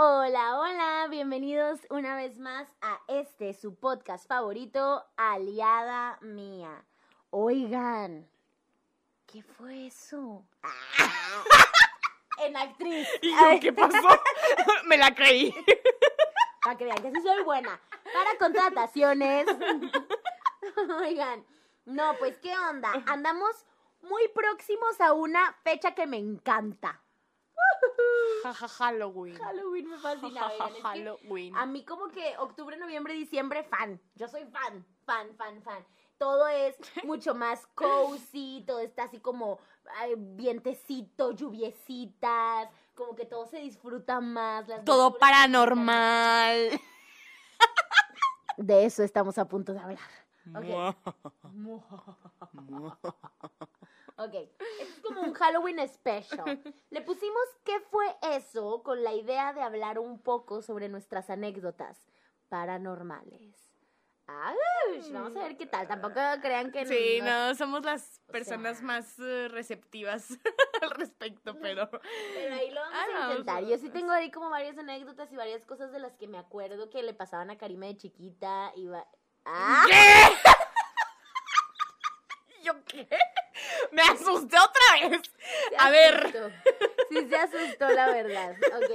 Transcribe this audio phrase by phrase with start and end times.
[0.00, 6.84] Hola, hola, bienvenidos una vez más a este su podcast favorito, Aliada Mía.
[7.30, 8.30] Oigan,
[9.26, 10.44] ¿qué fue eso?
[12.38, 13.08] en actriz.
[13.22, 14.08] ¿Y yo qué pasó?
[14.86, 15.52] Me la creí.
[16.62, 17.80] Para que vean que sí soy buena.
[18.14, 19.48] Para contrataciones.
[21.00, 21.44] Oigan,
[21.86, 23.02] no, pues qué onda.
[23.06, 23.66] Andamos
[24.02, 27.02] muy próximos a una fecha que me encanta.
[28.78, 29.36] Halloween.
[29.36, 30.46] Halloween me fascina.
[30.46, 31.56] oigan, es que Halloween.
[31.56, 34.00] a mí como que octubre, noviembre, diciembre, fan.
[34.14, 35.84] Yo soy fan, fan, fan, fan.
[36.18, 39.58] Todo es mucho más cozy, todo está así como
[39.96, 44.66] ay, vientecito, lluviecitas, como que todo se disfruta más.
[44.68, 46.80] las Todo paranormal.
[48.56, 49.98] De eso estamos a punto de hablar.
[54.20, 56.60] Ok, es como un Halloween special.
[56.90, 62.04] Le pusimos qué fue eso con la idea de hablar un poco sobre nuestras anécdotas
[62.48, 63.54] paranormales.
[64.26, 64.56] Ay,
[65.12, 65.86] vamos a ver qué tal.
[65.88, 68.86] Tampoco crean que Sí, no- no, somos las personas sea.
[68.86, 70.28] más eh, receptivas
[70.82, 71.88] al respecto, pero...
[72.34, 73.64] Pero ahí lo vamos Ah, a no, intentar.
[73.64, 76.36] sí, Yo sí tengo ahí como varias anécdotas y varias cosas de las que me
[76.38, 78.72] acuerdo que le pasaban a Karime de chiquita.
[78.76, 79.06] Y va...
[79.46, 79.84] ¡Ah!
[79.88, 79.94] ¿Qué?
[82.64, 83.08] ¿Yo qué?
[83.92, 85.22] Me asusté otra vez.
[85.68, 86.52] Se A ver.
[87.08, 88.56] Sí se asustó, la verdad.
[88.76, 88.90] Ok,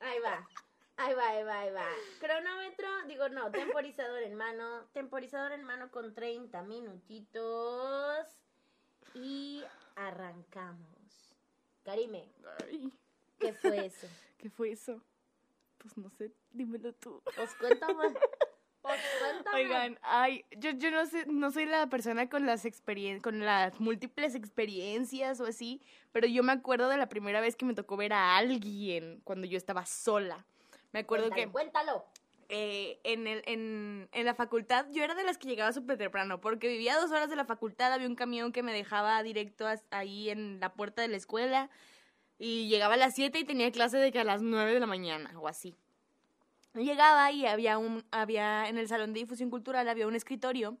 [0.00, 0.48] ahí va.
[0.96, 1.86] Ahí va, ahí va, ahí va.
[2.20, 4.84] Cronómetro, digo no, temporizador en mano.
[4.92, 8.26] Temporizador en mano con 30 minutitos.
[9.14, 9.64] Y
[9.96, 11.36] arrancamos.
[11.84, 12.28] Karime,
[12.62, 12.92] Ay,
[13.38, 14.06] ¿qué fue eso?
[14.38, 15.00] ¿Qué fue eso?
[15.78, 17.22] Pues no sé, dímelo tú.
[17.36, 18.14] Pues cuéntame.
[18.80, 19.13] Pues cuéntame.
[19.54, 23.78] Oigan, ay, yo, yo no sé, no soy la persona con las experien con las
[23.80, 25.80] múltiples experiencias o así,
[26.12, 29.46] pero yo me acuerdo de la primera vez que me tocó ver a alguien cuando
[29.46, 30.44] yo estaba sola.
[30.92, 32.04] Me acuerdo Cuéntalo, que Cuéntalo.
[32.48, 36.40] eh, en, el, en, en la facultad yo era de las que llegaba súper temprano,
[36.40, 39.66] porque vivía a dos horas de la facultad, había un camión que me dejaba directo
[39.90, 41.70] ahí en la puerta de la escuela
[42.38, 44.86] y llegaba a las 7 y tenía clase de que a las 9 de la
[44.86, 45.74] mañana o así.
[46.74, 50.76] Llegaba y había un, había en el salón de difusión cultural había un escritorio,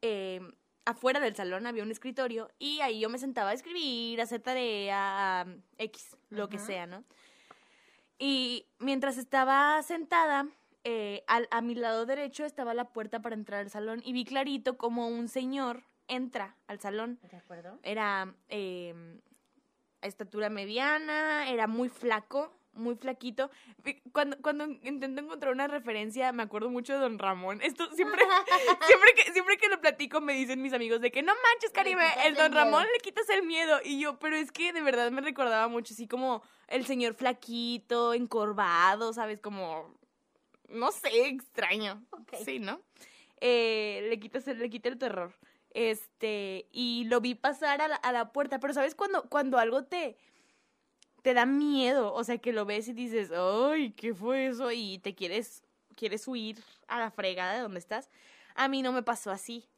[0.00, 0.40] eh,
[0.86, 4.40] afuera del salón había un escritorio y ahí yo me sentaba a escribir, a hacer
[4.40, 5.46] tarea, a
[5.76, 7.04] X, lo que sea, ¿no?
[8.18, 10.48] Y mientras estaba sentada,
[10.84, 14.24] eh, al- a mi lado derecho estaba la puerta para entrar al salón y vi
[14.24, 17.18] clarito como un señor entra al salón.
[17.30, 17.78] ¿De acuerdo?
[17.82, 18.94] Era eh,
[20.00, 23.50] estatura mediana, era muy flaco, muy flaquito.
[24.12, 27.60] Cuando, cuando intento encontrar una referencia, me acuerdo mucho de Don Ramón.
[27.62, 28.22] Esto siempre,
[28.86, 32.04] siempre, que, siempre que lo platico me dicen mis amigos de que no manches, Caribe,
[32.04, 32.92] quitas el el Don Ramón miedo".
[32.92, 33.80] le quitas el miedo.
[33.84, 38.14] Y yo, pero es que de verdad me recordaba mucho, así como el señor flaquito,
[38.14, 39.40] encorvado, ¿sabes?
[39.40, 39.94] Como,
[40.68, 42.04] no sé, extraño.
[42.44, 42.80] Sí, ¿no?
[43.40, 45.34] Eh, le, quitas el, le quita el terror.
[45.70, 49.84] Este, y lo vi pasar a la, a la puerta, pero ¿sabes cuando, cuando algo
[49.84, 50.16] te,
[51.28, 52.14] te da miedo?
[52.14, 54.72] O sea, que lo ves y dices, ¡ay, qué fue eso!
[54.72, 55.62] Y te quieres,
[55.94, 58.08] quieres huir a la fregada de donde estás.
[58.54, 59.68] A mí no me pasó así.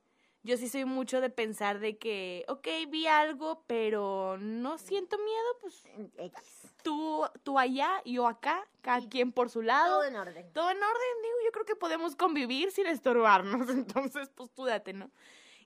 [0.45, 5.59] Yo sí soy mucho de pensar de que, ok, vi algo, pero no siento miedo,
[5.61, 5.83] pues
[6.19, 6.71] X.
[6.85, 10.53] tú, tú allá, yo acá, cada quien por su lado Todo en orden.
[10.53, 14.93] todo en orden, digo, yo creo que podemos convivir sin estorbarnos, entonces pues tú date,
[14.93, 15.11] ¿no?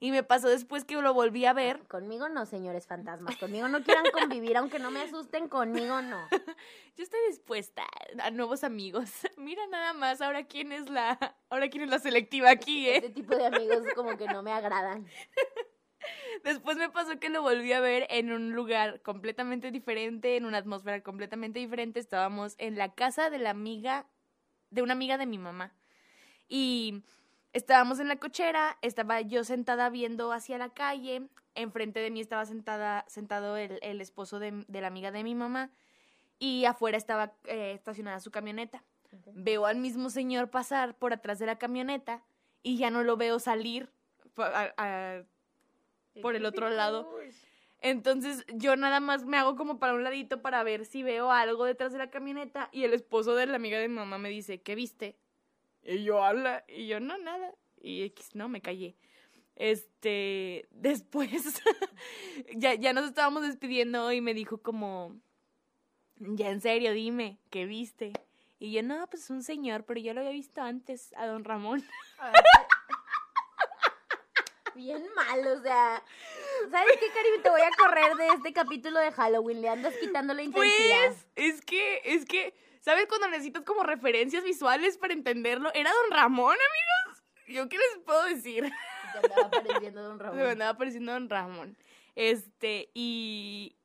[0.01, 3.37] Y me pasó después que lo volví a ver, Conmigo no, señores fantasmas.
[3.37, 6.19] Conmigo no quieran convivir, aunque no me asusten, conmigo no.
[6.97, 7.85] yo estoy dispuesta
[8.23, 9.11] a nuevos amigos.
[9.37, 13.11] Mira nada más, ahora quién es la, ahora quién es la selectiva aquí, Este ¿eh?
[13.11, 15.07] tipo de amigos como que no me agradan.
[16.45, 20.59] Después me pasó que lo volví a ver en un lugar completamente diferente, en una
[20.59, 22.01] atmósfera completamente diferente.
[22.01, 24.07] Estábamos en la casa de la amiga,
[24.71, 25.73] de una amiga de mi mamá.
[26.49, 27.03] Y
[27.55, 31.23] estábamos en la cochera, estaba yo sentada viendo hacia la calle,
[31.55, 35.35] enfrente de mí estaba sentada, sentado el, el esposo de, de la amiga de mi
[35.35, 35.71] mamá
[36.39, 38.83] y afuera estaba eh, estacionada su camioneta.
[39.33, 42.23] Veo al mismo señor pasar por atrás de la camioneta
[42.63, 43.89] y ya no lo veo salir
[44.35, 45.23] pa- a- a-
[46.21, 47.09] por el otro lado.
[47.81, 51.65] Entonces yo nada más me hago como para un ladito para ver si veo algo
[51.67, 54.61] detrás de la camioneta y el esposo de la amiga de mi mamá me dice,
[54.63, 55.17] ¿qué viste?
[55.85, 57.55] Y yo habla y yo no, nada.
[57.81, 58.97] Y X, no, me callé.
[59.57, 61.63] Este, después
[62.57, 65.21] ya, ya nos estábamos despidiendo y me dijo como,
[66.17, 68.13] ya en serio, dime, ¿qué viste?
[68.59, 71.85] Y yo, no, pues un señor, pero yo lo había visto antes, a don Ramón.
[74.75, 76.03] Bien mal, o sea.
[76.71, 77.39] ¿Sabes qué, Caribe?
[77.43, 79.61] Te voy a correr de este capítulo de Halloween.
[79.61, 81.07] Le andas quitando la intensidad.
[81.09, 85.73] Pues, es que, es que ¿Sabes cuando necesitas como referencias visuales para entenderlo?
[85.73, 87.23] Era Don Ramón, amigos.
[87.49, 88.71] ¿Yo qué les puedo decir?
[89.13, 90.41] Te andaba apareciendo Don Me Ramón.
[90.49, 91.79] andaba apareciendo Don Ramón.
[92.15, 93.77] Este, y,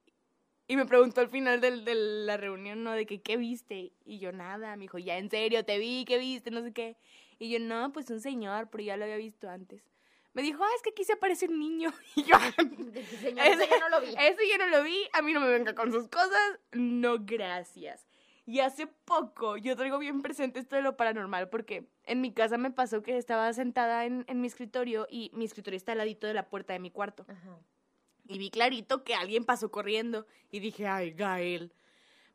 [0.68, 2.92] y me preguntó al final del- de, la reunión, ¿no?
[2.92, 3.94] De que, ¿qué viste?
[4.04, 4.76] Y yo, nada.
[4.76, 6.52] Me dijo, ya, en serio, te vi, ¿qué viste?
[6.52, 6.98] No sé qué.
[7.38, 9.82] Y yo, no, pues un señor, pero ya lo había visto antes.
[10.34, 11.92] Me dijo, ah, es que aquí se aparece un niño.
[12.16, 14.10] Y yo, "Ah, De que, señor, eso yo no lo vi.
[14.10, 18.06] Eso yo no lo vi, a mí no me venga con sus cosas, no gracias.
[18.46, 22.58] Y hace poco yo traigo bien presente esto de lo paranormal porque en mi casa
[22.58, 26.26] me pasó que estaba sentada en, en mi escritorio y mi escritorio está al ladito
[26.26, 27.26] de la puerta de mi cuarto.
[27.28, 27.60] Ajá.
[28.28, 31.72] Y vi clarito que alguien pasó corriendo y dije, ay, Gael.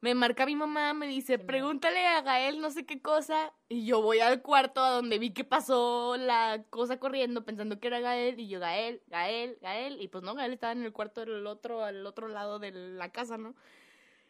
[0.04, 3.54] Me marca mi mamá, me dice, pregúntale a Gael no sé qué cosa.
[3.70, 7.86] Y yo voy al cuarto a donde vi que pasó la cosa corriendo pensando que
[7.86, 8.38] era Gael.
[8.38, 10.02] Y yo, Gael, Gael, Gael.
[10.02, 13.12] Y pues no, Gael estaba en el cuarto del otro, al otro lado de la
[13.12, 13.54] casa, ¿no?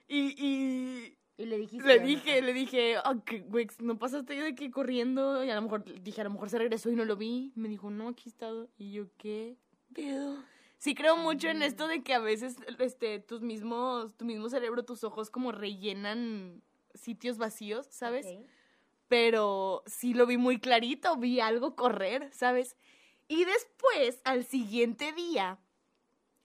[0.06, 1.84] Y, y Y le dijiste.
[1.88, 2.06] le ¿no?
[2.06, 3.16] dije, le dije, "Ah,
[3.48, 5.42] güey, no pasaste de que corriendo.
[5.42, 7.50] Y a lo mejor, dije, a lo mejor se regresó y no lo vi.
[7.56, 8.68] Me dijo, no, aquí he estado.
[8.78, 9.56] Y yo, ¿qué
[9.92, 10.36] pedo?
[10.84, 14.84] Sí creo mucho en esto de que a veces, este, tus mismos, tu mismo cerebro,
[14.84, 18.26] tus ojos como rellenan sitios vacíos, ¿sabes?
[19.08, 22.76] Pero sí lo vi muy clarito, vi algo correr, ¿sabes?
[23.28, 25.58] Y después, al siguiente día,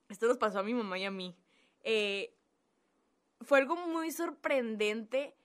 [0.07, 1.35] esto nos pasó a mi mamá y a mí,
[1.81, 2.33] eh,
[3.41, 5.35] fue algo muy sorprendente.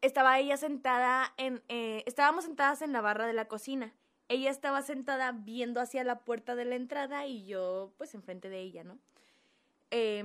[0.00, 3.92] Estaba ella sentada en, eh, estábamos sentadas en la barra de la cocina.
[4.28, 8.60] Ella estaba sentada viendo hacia la puerta de la entrada y yo, pues, enfrente de
[8.60, 8.98] ella, ¿no?
[9.90, 10.24] Eh,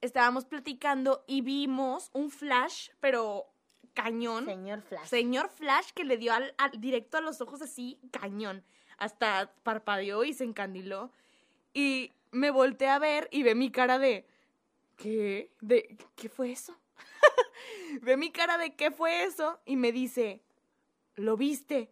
[0.00, 3.46] estábamos platicando y vimos un flash, pero
[3.92, 4.46] cañón.
[4.46, 5.06] Señor Flash.
[5.08, 8.64] Señor Flash que le dio al, al- directo a los ojos así, cañón.
[8.96, 11.10] Hasta parpadeó y se encandiló.
[11.74, 14.26] Y me volteé a ver y ve mi cara de.
[14.96, 15.50] ¿Qué?
[15.60, 16.76] ¿De qué fue eso?
[18.02, 19.60] ve mi cara de ¿qué fue eso?
[19.64, 20.40] Y me dice,
[21.16, 21.90] ¿lo viste?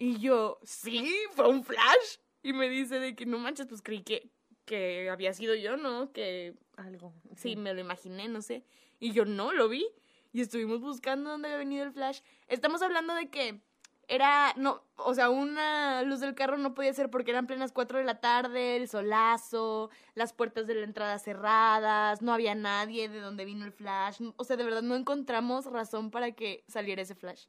[0.00, 2.16] Y yo, sí, fue un flash.
[2.42, 4.30] Y me dice de que no manches, pues creí que,
[4.64, 6.10] que había sido yo, ¿no?
[6.10, 7.12] Que Algo.
[7.36, 8.64] Sí, me lo imaginé, no sé.
[8.98, 9.86] Y yo no, lo vi.
[10.32, 12.20] Y estuvimos buscando dónde había venido el flash.
[12.48, 13.60] Estamos hablando de que
[14.08, 17.98] era, no, o sea, una luz del carro no podía ser porque eran plenas 4
[17.98, 23.20] de la tarde, el solazo, las puertas de la entrada cerradas, no había nadie de
[23.20, 24.22] donde vino el flash.
[24.36, 27.44] O sea, de verdad no encontramos razón para que saliera ese flash.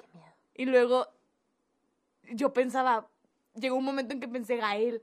[0.00, 0.34] Qué miedo.
[0.56, 1.06] Y luego
[2.34, 3.08] yo pensaba,
[3.54, 5.02] llegó un momento en que pensé Gael,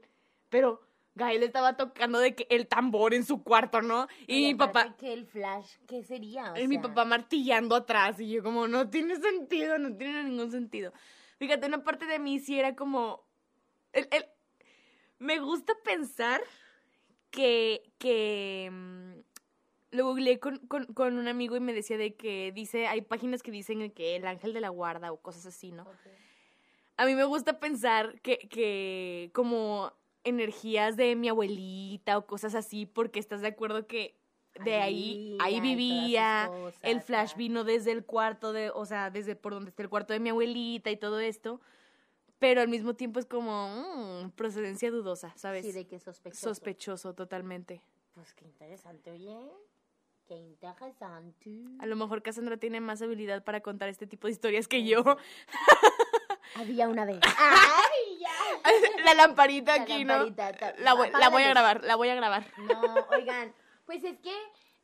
[0.50, 0.82] pero
[1.16, 4.08] Gael estaba tocando de que el tambor en su cuarto, ¿no?
[4.28, 6.54] Y mi papá, que el Flash, ¿qué sería?
[6.54, 10.52] O y mi papá martillando atrás y yo como, no tiene sentido, no tiene ningún
[10.52, 10.94] sentido.
[11.38, 13.26] Fíjate, una parte de mí sí era como,
[13.94, 14.26] el, el-
[15.20, 16.42] me gusta pensar
[17.32, 19.20] que, que, mm,
[19.92, 23.42] lo googleé con, con, con un amigo y me decía de que dice, hay páginas
[23.44, 25.86] que dicen que el ángel de la guarda o cosas así, ¿no?
[27.00, 29.94] A mí me gusta pensar que, que como
[30.26, 34.20] energías de mi abuelita o cosas así, porque estás de acuerdo que
[34.66, 39.38] de ahí, ahí vivía cosas, el flash vino desde el cuarto de, o sea, desde
[39.38, 41.62] por donde está el cuarto de mi abuelita y todo esto,
[42.38, 45.66] pero al mismo tiempo es como mm, procedencia dudosa, ¿sabes?
[45.66, 46.50] Sí, de que sospechoso.
[46.50, 47.82] Sospechoso totalmente.
[48.14, 49.38] Pues qué interesante, oye.
[50.28, 51.64] Qué interesante.
[51.80, 55.02] A lo mejor Cassandra tiene más habilidad para contar este tipo de historias que yo.
[56.56, 57.20] Había una vez.
[57.38, 58.30] ¡Ay, ya!
[59.06, 60.84] la lamparita La aquí, lamparita, ¿no?
[60.84, 62.46] La voy, la voy a grabar, la voy a grabar.
[62.58, 63.54] No, oigan,
[63.86, 64.36] pues es que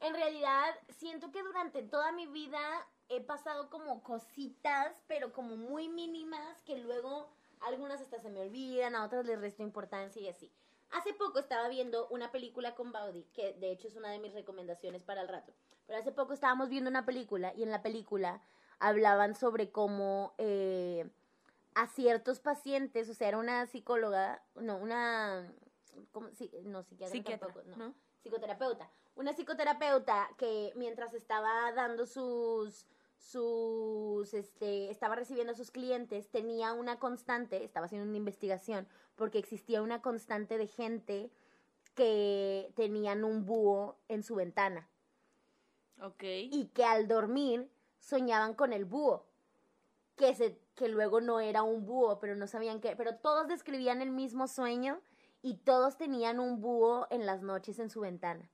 [0.01, 2.59] en realidad siento que durante toda mi vida
[3.09, 7.29] he pasado como cositas, pero como muy mínimas, que luego
[7.61, 10.51] algunas hasta se me olvidan, a otras les resto importancia y así.
[10.91, 14.33] Hace poco estaba viendo una película con Baudi, que de hecho es una de mis
[14.33, 15.53] recomendaciones para el rato.
[15.87, 18.41] Pero hace poco estábamos viendo una película y en la película
[18.79, 21.09] hablaban sobre cómo eh,
[21.75, 25.53] a ciertos pacientes, o sea, era una psicóloga, no, una,
[26.11, 26.29] ¿cómo?
[26.31, 27.95] Sí, no, psiquiatra Psiquiatra, tampoco, no ¿no?
[28.23, 28.89] psicoterapeuta.
[29.15, 36.73] Una psicoterapeuta que mientras estaba dando sus sus este estaba recibiendo a sus clientes tenía
[36.73, 41.31] una constante, estaba haciendo una investigación porque existía una constante de gente
[41.95, 44.89] que tenían un búho en su ventana
[46.01, 46.23] Ok.
[46.23, 49.25] y que al dormir soñaban con el búho,
[50.17, 54.01] que se que luego no era un búho, pero no sabían qué, pero todos describían
[54.01, 54.99] el mismo sueño
[55.41, 58.49] y todos tenían un búho en las noches en su ventana.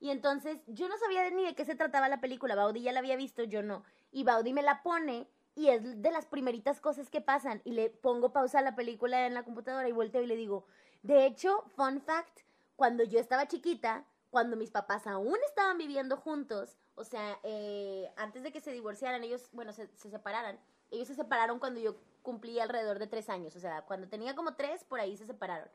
[0.00, 3.00] Y entonces yo no sabía ni de qué se trataba la película, Baudi ya la
[3.00, 3.84] había visto, yo no.
[4.10, 7.90] Y Baudi me la pone y es de las primeritas cosas que pasan y le
[7.90, 10.64] pongo pausa a la película en la computadora y volteo y le digo,
[11.02, 12.40] de hecho, fun fact,
[12.76, 18.42] cuando yo estaba chiquita, cuando mis papás aún estaban viviendo juntos, o sea, eh, antes
[18.42, 20.58] de que se divorciaran, ellos, bueno, se, se separaran,
[20.90, 24.54] ellos se separaron cuando yo cumplí alrededor de tres años, o sea, cuando tenía como
[24.54, 25.68] tres, por ahí se separaron.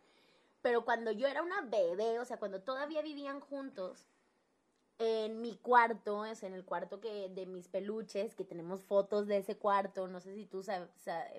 [0.62, 4.08] Pero cuando yo era una bebé, o sea, cuando todavía vivían juntos,
[4.98, 9.38] en mi cuarto, es en el cuarto que de mis peluches, que tenemos fotos de
[9.38, 10.90] ese cuarto, no sé si tú sabes,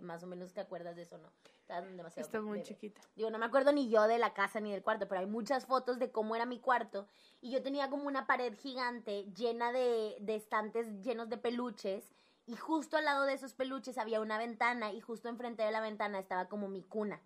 [0.02, 1.30] más o menos te acuerdas de eso, ¿no?
[1.60, 3.00] Estás demasiado Está muy chiquita.
[3.16, 5.64] Digo, no me acuerdo ni yo de la casa ni del cuarto, pero hay muchas
[5.64, 7.08] fotos de cómo era mi cuarto
[7.40, 12.14] y yo tenía como una pared gigante llena de, de estantes llenos de peluches
[12.46, 15.80] y justo al lado de esos peluches había una ventana y justo enfrente de la
[15.80, 17.20] ventana estaba como mi cuna.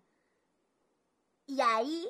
[1.45, 2.09] Y ahí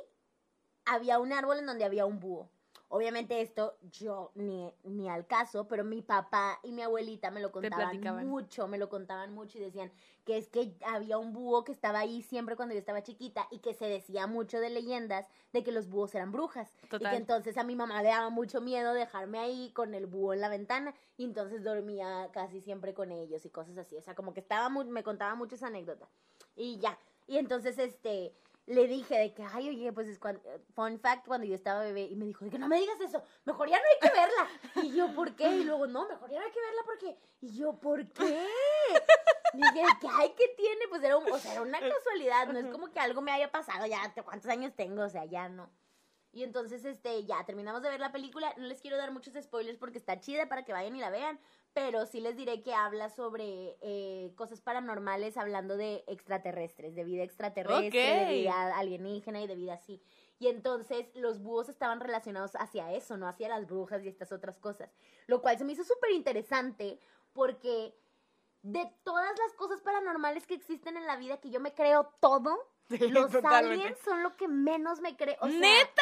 [0.85, 2.49] había un árbol en donde había un búho.
[2.93, 7.49] Obviamente esto yo ni, ni al caso, pero mi papá y mi abuelita me lo
[7.49, 9.89] contaban mucho, me lo contaban mucho y decían
[10.25, 13.59] que es que había un búho que estaba ahí siempre cuando yo estaba chiquita y
[13.59, 16.75] que se decía mucho de leyendas de que los búhos eran brujas.
[16.91, 20.33] Y que entonces a mi mamá le daba mucho miedo dejarme ahí con el búho
[20.33, 23.95] en la ventana y entonces dormía casi siempre con ellos y cosas así.
[23.95, 26.09] O sea, como que estaba muy, me contaba mucho esa anécdota.
[26.57, 26.99] Y ya.
[27.25, 28.33] Y entonces, este,
[28.67, 30.41] le dije de que, ay, oye, pues es cuando,
[30.73, 33.23] fun fact, cuando yo estaba bebé, y me dijo de que no me digas eso,
[33.45, 34.87] mejor ya no hay que verla.
[34.87, 35.49] Y yo, ¿por qué?
[35.49, 38.47] Y luego, no, mejor ya no hay que verla porque, y yo, ¿por qué?
[39.53, 40.87] dije, ¿qué hay que tiene?
[40.89, 43.85] Pues era, o sea, era una casualidad, no es como que algo me haya pasado,
[43.87, 45.03] ya, ¿cuántos años tengo?
[45.03, 45.69] O sea, ya no.
[46.33, 48.53] Y entonces, este, ya terminamos de ver la película.
[48.55, 51.39] No les quiero dar muchos spoilers porque está chida para que vayan y la vean
[51.73, 57.23] pero sí les diré que habla sobre eh, cosas paranormales, hablando de extraterrestres, de vida
[57.23, 60.01] extraterrestre, de vida alienígena y de vida así.
[60.39, 64.57] Y entonces los búhos estaban relacionados hacia eso, no hacia las brujas y estas otras
[64.57, 64.89] cosas.
[65.27, 66.99] Lo cual se me hizo súper interesante
[67.31, 67.95] porque
[68.63, 72.69] de todas las cosas paranormales que existen en la vida, que yo me creo todo,
[72.89, 75.37] los aliens son lo que menos me creo.
[75.47, 76.01] ¿Neta?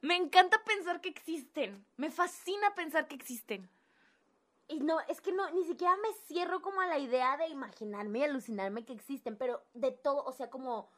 [0.00, 1.84] Me encanta pensar que existen.
[1.96, 3.68] Me fascina pensar que existen.
[4.68, 8.18] Y no, es que no, ni siquiera me cierro como a la idea de imaginarme
[8.18, 10.90] y alucinarme que existen, pero de todo, o sea, como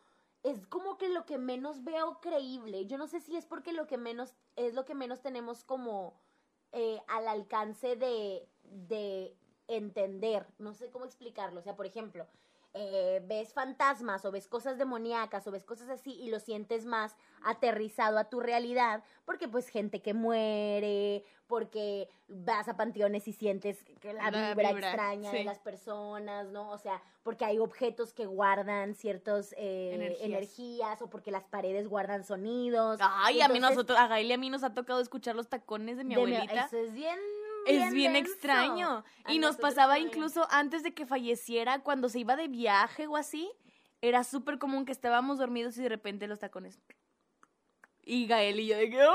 [0.43, 2.87] es como que lo que menos veo creíble.
[2.87, 6.15] Yo no sé si es porque lo que menos es lo que menos tenemos como
[6.73, 9.37] eh, al alcance de, de
[9.69, 10.47] entender.
[10.59, 11.61] No sé cómo explicarlo.
[11.61, 12.27] O sea, por ejemplo,
[12.73, 17.17] eh, ves fantasmas o ves cosas demoníacas o ves cosas así y lo sientes más
[17.43, 23.83] aterrizado a tu realidad porque pues gente que muere, porque vas a panteones y sientes
[24.01, 26.71] que la, vibra, extraña de las personas, ¿no?
[26.71, 31.03] O sea, porque hay objetos que guardan ciertas eh, energías.
[31.03, 33.01] o porque las paredes guardan sonidos.
[33.03, 35.97] Ay, a mí nosotros, a Gail y a mí nos ha tocado escuchar los tacones
[35.97, 36.67] de mi abuelita.
[36.67, 37.19] eso es bien
[37.77, 39.05] es bien extraño.
[39.29, 43.51] y nos pasaba incluso antes de que falleciera, cuando se iba de viaje o así,
[44.01, 46.81] era súper común que estábamos dormidos y de repente los tacones.
[48.03, 49.09] Y Gael y yo de que, ¡ay,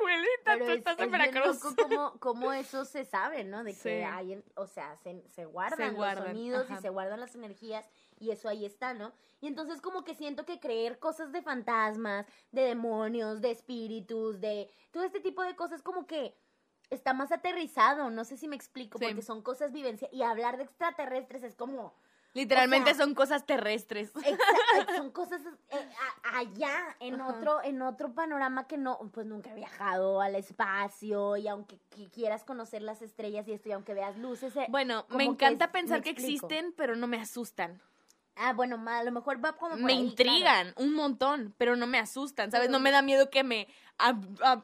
[0.00, 1.60] abuelita, tú estás en Veracruz!
[1.76, 3.62] Como, como eso se sabe, ¿no?
[3.62, 7.88] De que hay, o sea, se, se guardan, los sonidos y se guardan las energías
[8.18, 9.12] y eso ahí está, ¿no?
[9.40, 14.70] Y entonces como que siento que creer cosas de fantasmas, de demonios, de espíritus, de
[14.90, 16.34] todo este tipo de cosas como que
[16.90, 20.64] está más aterrizado, no sé si me explico, porque son cosas vivencia y hablar de
[20.64, 21.94] extraterrestres es como...
[22.32, 24.12] Literalmente son cosas terrestres.
[24.24, 25.88] Exacto, son cosas eh,
[26.22, 31.48] allá, en otro, en otro panorama que no, pues nunca he viajado al espacio y
[31.48, 31.76] aunque
[32.12, 34.54] quieras conocer las estrellas y esto y aunque veas luces.
[34.54, 37.80] Eh, bueno, me encanta pensar que existen, pero no me asustan.
[38.36, 39.76] Ah, bueno, a lo mejor va como.
[39.76, 42.70] me intrigan un montón, pero no me asustan, ¿sabes?
[42.70, 43.66] No me da miedo que me.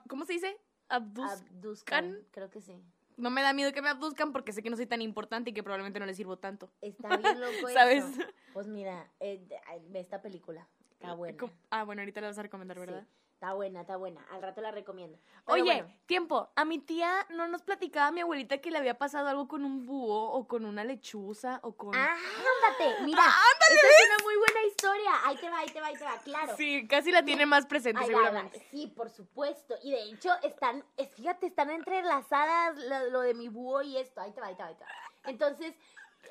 [0.09, 0.57] ¿Cómo se dice?
[0.89, 2.19] Abduzcan.
[2.31, 2.83] Creo que sí.
[3.17, 5.53] No me da miedo que me abduzcan porque sé que no soy tan importante y
[5.55, 6.71] que probablemente no les sirvo tanto.
[6.83, 8.05] Está bien loco ¿Sabes?
[8.53, 9.47] Pues mira, eh,
[9.89, 10.69] ve esta película.
[10.91, 11.39] Está buena.
[11.71, 13.07] Ah, bueno, ahorita la vas a recomendar, ¿verdad?
[13.37, 14.25] Está buena, está buena.
[14.31, 15.19] Al rato la recomiendo.
[15.45, 16.49] Oye, tiempo.
[16.57, 19.85] A mi tía no nos platicaba mi abuelita que le había pasado algo con un
[19.85, 21.95] búho o con una lechuza o con.
[21.95, 22.95] Ah, ándate.
[23.05, 23.75] Mira, ¡Ándale!
[23.75, 25.11] esta es una muy buena historia.
[25.27, 26.57] Ahí te va, ahí te va, ahí te va, claro.
[26.57, 28.67] Sí, casi la tiene más presente, seguramente.
[28.71, 29.75] Sí, por supuesto.
[29.83, 30.83] Y de hecho, están,
[31.15, 34.23] fíjate, están entrelazadas lo, lo de mi búho y esto.
[34.23, 34.91] Ahí te va, ahí te va, ahí te va.
[35.25, 35.75] Entonces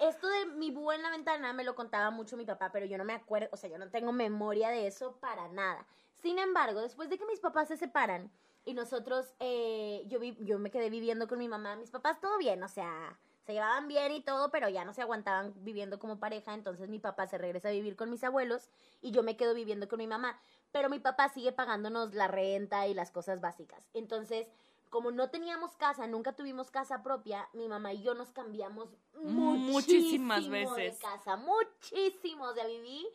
[0.01, 2.97] esto de mi búho en la ventana me lo contaba mucho mi papá, pero yo
[2.97, 5.85] no me acuerdo, o sea, yo no tengo memoria de eso para nada.
[6.25, 8.31] Sin embargo, después de que mis papás se separan
[8.65, 12.63] y nosotros, eh, yo, yo me quedé viviendo con mi mamá, mis papás todo bien,
[12.63, 13.15] o sea,
[13.45, 16.97] se llevaban bien y todo, pero ya no se aguantaban viviendo como pareja, entonces mi
[16.97, 18.71] papá se regresa a vivir con mis abuelos
[19.03, 20.39] y yo me quedo viviendo con mi mamá,
[20.71, 23.87] pero mi papá sigue pagándonos la renta y las cosas básicas.
[23.93, 24.47] Entonces,
[24.89, 30.49] como no teníamos casa, nunca tuvimos casa propia, mi mamá y yo nos cambiamos muchísimas
[30.49, 33.05] veces de casa, muchísimo, vivir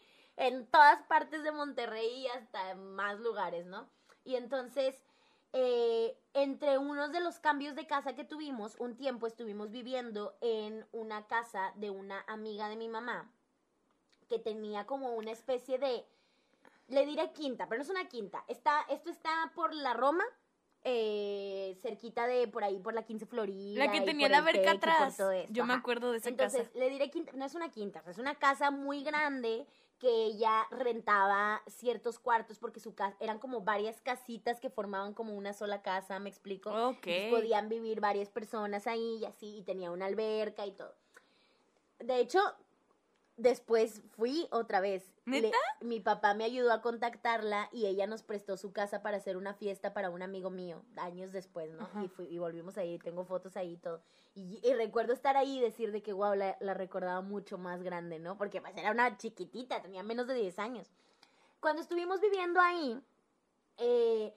[0.41, 3.87] en todas partes de Monterrey y hasta en más lugares, ¿no?
[4.25, 5.05] Y entonces,
[5.53, 10.87] eh, entre unos de los cambios de casa que tuvimos, un tiempo estuvimos viviendo en
[10.93, 13.31] una casa de una amiga de mi mamá
[14.31, 16.07] que tenía como una especie de,
[16.89, 18.43] le diré quinta, pero no es una quinta.
[18.49, 20.25] Está, esto está por la Roma,
[20.85, 23.85] eh, cerquita de por ahí, por la 15 Florida.
[23.85, 25.19] La que tenía la verca atrás.
[25.51, 26.79] Yo me acuerdo de esa Entonces, casa.
[26.79, 29.67] le diré quinta, no es una quinta, es una casa muy grande
[30.01, 35.35] que ella rentaba ciertos cuartos porque su casa eran como varias casitas que formaban como
[35.35, 36.71] una sola casa, ¿me explico?
[36.71, 37.07] Ok.
[37.07, 40.95] Entonces, podían vivir varias personas ahí y así, y tenía una alberca y todo.
[41.99, 42.41] De hecho,
[43.43, 45.13] después fui otra vez.
[45.27, 45.57] ¿Neta?
[45.81, 49.55] mi papá me ayudó a contactarla y ella nos prestó su casa para hacer una
[49.55, 51.89] fiesta para un amigo mío, años después, ¿no?
[52.05, 54.03] Y, fui- y volvimos ahí, tengo fotos ahí y todo.
[54.35, 57.83] Y, y recuerdo estar ahí y decir de que, wow, la, la recordaba mucho más
[57.83, 58.37] grande, ¿no?
[58.37, 60.91] Porque pues era una chiquitita, tenía menos de 10 años.
[61.61, 63.01] Cuando estuvimos viviendo ahí,
[63.79, 64.35] eh,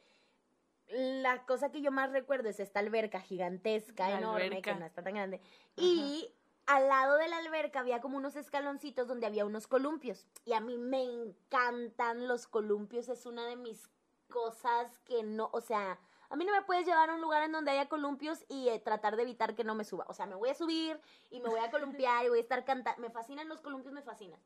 [0.90, 4.74] la cosa que yo más recuerdo es esta alberca gigantesca, La enorme, alberca.
[4.74, 5.40] que no está tan grande.
[5.76, 6.30] Y
[6.66, 10.26] al lado de la alberca había como unos escaloncitos donde había unos columpios.
[10.46, 13.90] Y a mí me encantan los columpios, es una de mis
[14.30, 17.52] cosas que no, o sea, a mí no me puedes llevar a un lugar en
[17.52, 20.06] donde haya columpios y eh, tratar de evitar que no me suba.
[20.08, 22.66] O sea, me voy a subir y me voy a columpiar y voy a estar
[22.66, 23.00] cantando.
[23.00, 24.40] Me fascinan los columpios, me fascinan.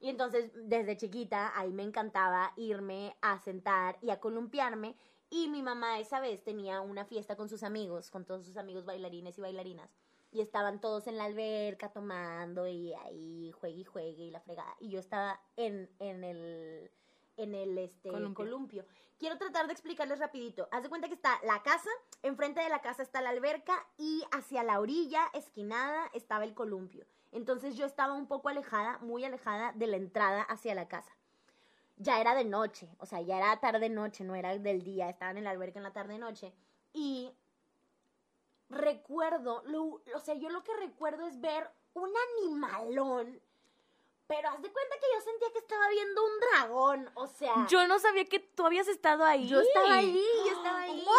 [0.00, 4.96] Y entonces, desde chiquita, ahí me encantaba irme a sentar y a columpiarme.
[5.30, 8.84] Y mi mamá esa vez tenía una fiesta con sus amigos, con todos sus amigos
[8.84, 9.90] bailarines y bailarinas.
[10.32, 14.76] Y estaban todos en la alberca tomando y ahí juegue y juegue y la fregada.
[14.78, 16.90] Y yo estaba en, en el,
[17.36, 18.44] en el este, Columpio.
[18.44, 18.86] columpio.
[19.18, 20.68] Quiero tratar de explicarles rapidito.
[20.70, 21.90] Haz de cuenta que está la casa,
[22.22, 27.04] enfrente de la casa está la alberca y hacia la orilla, esquinada, estaba el columpio.
[27.32, 31.14] Entonces yo estaba un poco alejada, muy alejada de la entrada hacia la casa.
[31.96, 35.44] Ya era de noche, o sea, ya era tarde-noche, no era del día, estaban en
[35.44, 36.54] la alberca en la tarde-noche.
[36.94, 37.30] Y
[38.70, 43.40] recuerdo, lo- o sea, yo lo que recuerdo es ver un animalón,
[44.26, 47.66] pero haz de cuenta que yo sentía que estaba viendo un dragón, o sea...
[47.68, 49.48] Yo no sabía que tú habías estado ahí.
[49.48, 51.04] Yo estaba ahí, yo estaba ahí.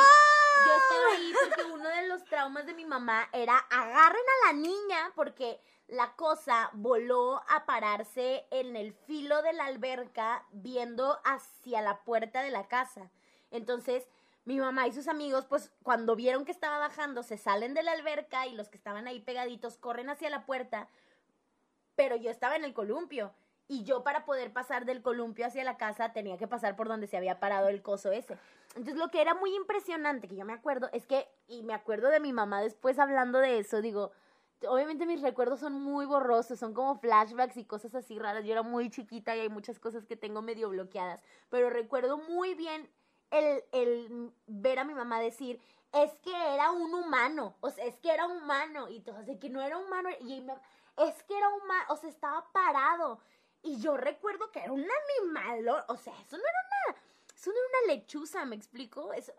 [0.63, 4.53] Yo estaba ahí porque uno de los traumas de mi mamá era agarren a la
[4.53, 11.81] niña porque la cosa voló a pararse en el filo de la alberca viendo hacia
[11.81, 13.09] la puerta de la casa.
[13.49, 14.07] Entonces,
[14.45, 17.91] mi mamá y sus amigos, pues cuando vieron que estaba bajando, se salen de la
[17.91, 20.89] alberca y los que estaban ahí pegaditos corren hacia la puerta,
[21.95, 23.33] pero yo estaba en el columpio.
[23.67, 27.07] Y yo para poder pasar del columpio hacia la casa tenía que pasar por donde
[27.07, 28.37] se había parado el coso ese.
[28.75, 32.09] Entonces lo que era muy impresionante, que yo me acuerdo, es que, y me acuerdo
[32.09, 34.11] de mi mamá después hablando de eso, digo,
[34.67, 38.43] obviamente mis recuerdos son muy borrosos, son como flashbacks y cosas así raras.
[38.43, 42.55] Yo era muy chiquita y hay muchas cosas que tengo medio bloqueadas, pero recuerdo muy
[42.55, 42.89] bien
[43.31, 45.59] el, el ver a mi mamá decir,
[45.93, 49.49] es que era un humano, o sea, es que era humano, y todos de que
[49.49, 50.61] no era humano, y mamá,
[50.97, 53.19] es que era humano, o sea, estaba parado.
[53.63, 54.85] Y yo recuerdo que era un
[55.19, 56.59] animal, o sea, eso no era
[56.93, 57.01] una,
[57.35, 59.13] eso no era una lechuza, ¿me explico?
[59.13, 59.33] Eso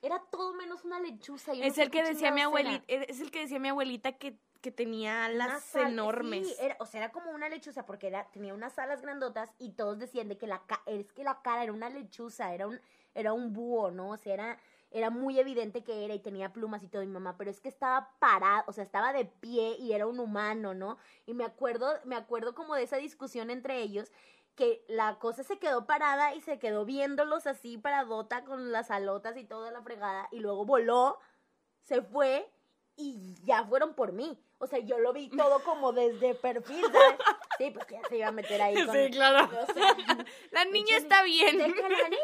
[0.00, 1.54] era todo menos una lechuza.
[1.54, 2.46] no Es sé el que decía mi era.
[2.48, 6.46] abuelita, es el que decía mi abuelita que, que tenía Unas las sal- enormes.
[6.48, 9.72] sí, era- o sea, era como una lechuza porque era, tenía unas alas grandotas y
[9.72, 12.80] todos decían de que la es que la cara era una lechuza, era un,
[13.14, 14.10] era un búho, ¿no?
[14.10, 14.58] O sea, era,
[14.90, 17.68] era muy evidente que era y tenía plumas y todo mi mamá, pero es que
[17.68, 20.96] estaba parada, o sea, estaba de pie y era un humano, ¿no?
[21.26, 24.10] Y me acuerdo, me acuerdo como de esa discusión entre ellos
[24.54, 29.36] que la cosa se quedó parada y se quedó viéndolos así paradota con las alotas
[29.38, 31.18] y toda la fregada y luego voló,
[31.80, 32.48] se fue
[32.94, 34.38] y ya fueron por mí.
[34.62, 37.18] O sea, yo lo vi todo como desde perfil, ¿sabes?
[37.58, 38.94] Sí, pues que ya se iba a meter ahí con...
[38.94, 39.44] Sí, claro.
[39.68, 39.96] o sea,
[40.52, 41.58] La niña está bien.
[41.58, 42.22] De que la niña,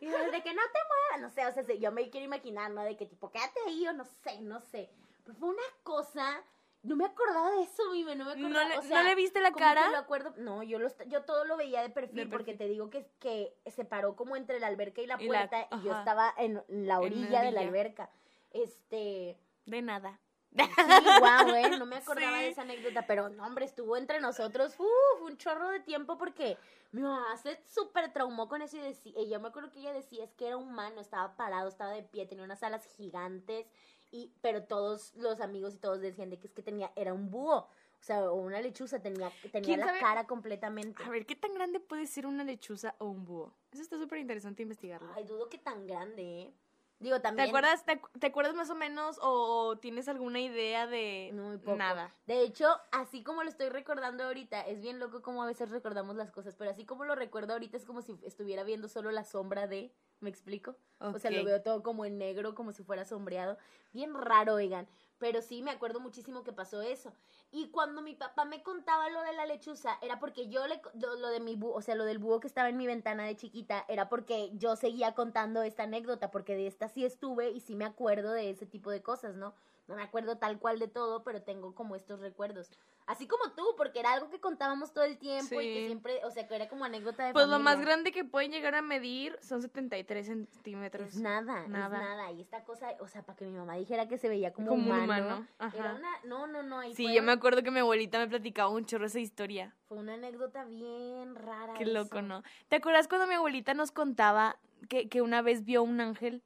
[0.00, 2.82] y de que no te muevas, no sé, o sea, yo me quiero imaginar, ¿no?
[2.82, 4.90] De que tipo, quédate ahí o no sé, no sé.
[5.24, 6.42] Pero fue una cosa,
[6.82, 8.68] no me acordaba de eso, vive, no me ¿No acordaba.
[8.68, 9.90] le, o sea, ¿No le viste la como que cara?
[9.90, 12.66] lo acuerdo, no, yo, lo, est- yo todo lo veía de perfil, De porque te
[12.66, 15.84] digo que, que se paró como entre la alberca y la Y la- puerta y,
[15.84, 18.10] yo estaba en la En la orilla de la alberca.
[18.50, 20.18] Este, De nada.
[20.52, 20.56] Sí,
[21.20, 22.42] guau, eh, no me acordaba Sí.
[22.44, 26.58] de esa anécdota, pero no, hombre, estuvo entre nosotros, uf, un chorro de tiempo porque
[26.92, 29.92] mi mamá se súper traumó con eso y decía, y yo me acuerdo que ella
[29.92, 33.66] decía, es que era humano, estaba parado, estaba de pie, tenía unas alas gigantes,
[34.10, 37.30] y, pero todos los amigos y todos decían de que es que tenía, era un
[37.30, 37.58] búho,
[38.00, 40.00] o sea, o una lechuza, tenía, tenía ¿Quién la sabe?
[40.00, 41.00] cara completamente.
[41.04, 43.54] A ver, ¿qué tan grande puede ser una lechuza o un búho?
[43.70, 45.12] Eso está súper interesante investigarlo.
[45.14, 46.54] Ay, dudo que tan grande, ¿eh?
[47.00, 47.48] Digo, ¿Te también...
[47.48, 51.76] acuerdas, te, acu- te acuerdas más o menos o tienes alguna idea de Muy poco.
[51.76, 52.10] nada?
[52.26, 56.16] De hecho, así como lo estoy recordando ahorita, es bien loco como a veces recordamos
[56.16, 59.24] las cosas, pero así como lo recuerdo ahorita es como si estuviera viendo solo la
[59.24, 60.76] sombra de, ¿me explico?
[60.98, 63.56] O sea, lo veo todo como en negro, como si fuera sombreado.
[63.92, 64.86] Bien raro, oigan.
[65.20, 67.12] Pero sí, me acuerdo muchísimo que pasó eso.
[67.52, 71.14] Y cuando mi papá me contaba lo de la lechuza, era porque yo le, lo,
[71.16, 73.36] lo de mi búho, o sea, lo del búho que estaba en mi ventana de
[73.36, 77.76] chiquita, era porque yo seguía contando esta anécdota, porque de esta sí estuve y sí
[77.76, 79.54] me acuerdo de ese tipo de cosas, ¿no?
[79.90, 82.70] No me acuerdo tal cual de todo, pero tengo como estos recuerdos.
[83.06, 86.30] Así como tú, porque era algo que contábamos todo el tiempo y que siempre, o
[86.30, 89.36] sea, que era como anécdota de Pues lo más grande que pueden llegar a medir
[89.42, 91.08] son 73 centímetros.
[91.08, 91.96] Es nada, Nada.
[91.96, 92.30] es nada.
[92.30, 94.92] Y esta cosa, o sea, para que mi mamá dijera que se veía como, Como
[94.92, 95.02] humano.
[95.02, 95.48] humano.
[95.74, 96.82] Era una, no, no, no.
[96.94, 99.74] Sí, fue, yo me acuerdo que mi abuelita me platicaba un chorro esa historia.
[99.88, 101.74] Fue una anécdota bien rara.
[101.74, 102.22] Qué loco.
[102.22, 102.44] ¿no?
[102.68, 104.56] ¿Te acuerdas cuando mi abuelita nos contaba
[104.88, 106.44] que, que una vez vio un ángel,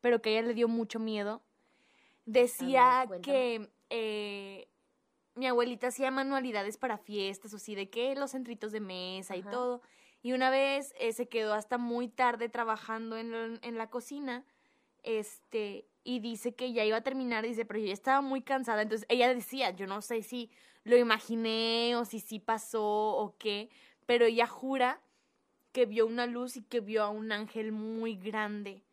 [0.00, 1.42] pero que a ella le dio mucho miedo?
[2.24, 4.68] Decía ver, que eh,
[5.34, 9.42] mi abuelita hacía manualidades para fiestas, o sí, de que los centritos de mesa y
[9.42, 9.82] todo.
[10.22, 14.44] Y una vez eh, se quedó hasta muy tarde trabajando en, en la cocina,
[15.02, 18.82] este, y dice que ya iba a terminar, dice, pero yo ya estaba muy cansada.
[18.82, 20.50] Entonces ella decía, yo no sé si
[20.84, 23.70] lo imaginé o si sí pasó o qué,
[24.06, 25.00] pero ella jura
[25.72, 28.84] que vio una luz y que vio a un ángel muy grande.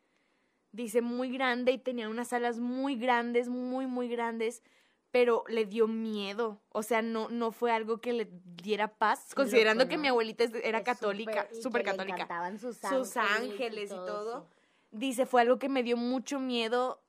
[0.72, 4.62] Dice muy grande y tenía unas alas muy grandes, muy, muy grandes,
[5.10, 6.60] pero le dio miedo.
[6.70, 8.28] O sea, no, no fue algo que le
[8.62, 10.02] diera paz, considerando que ¿no?
[10.02, 12.58] mi abuelita era católica, súper- le católica.
[12.58, 14.46] sus Sus ángeles, ángeles y todo.
[14.92, 17.02] Dice, fue algo que me dio mucho miedo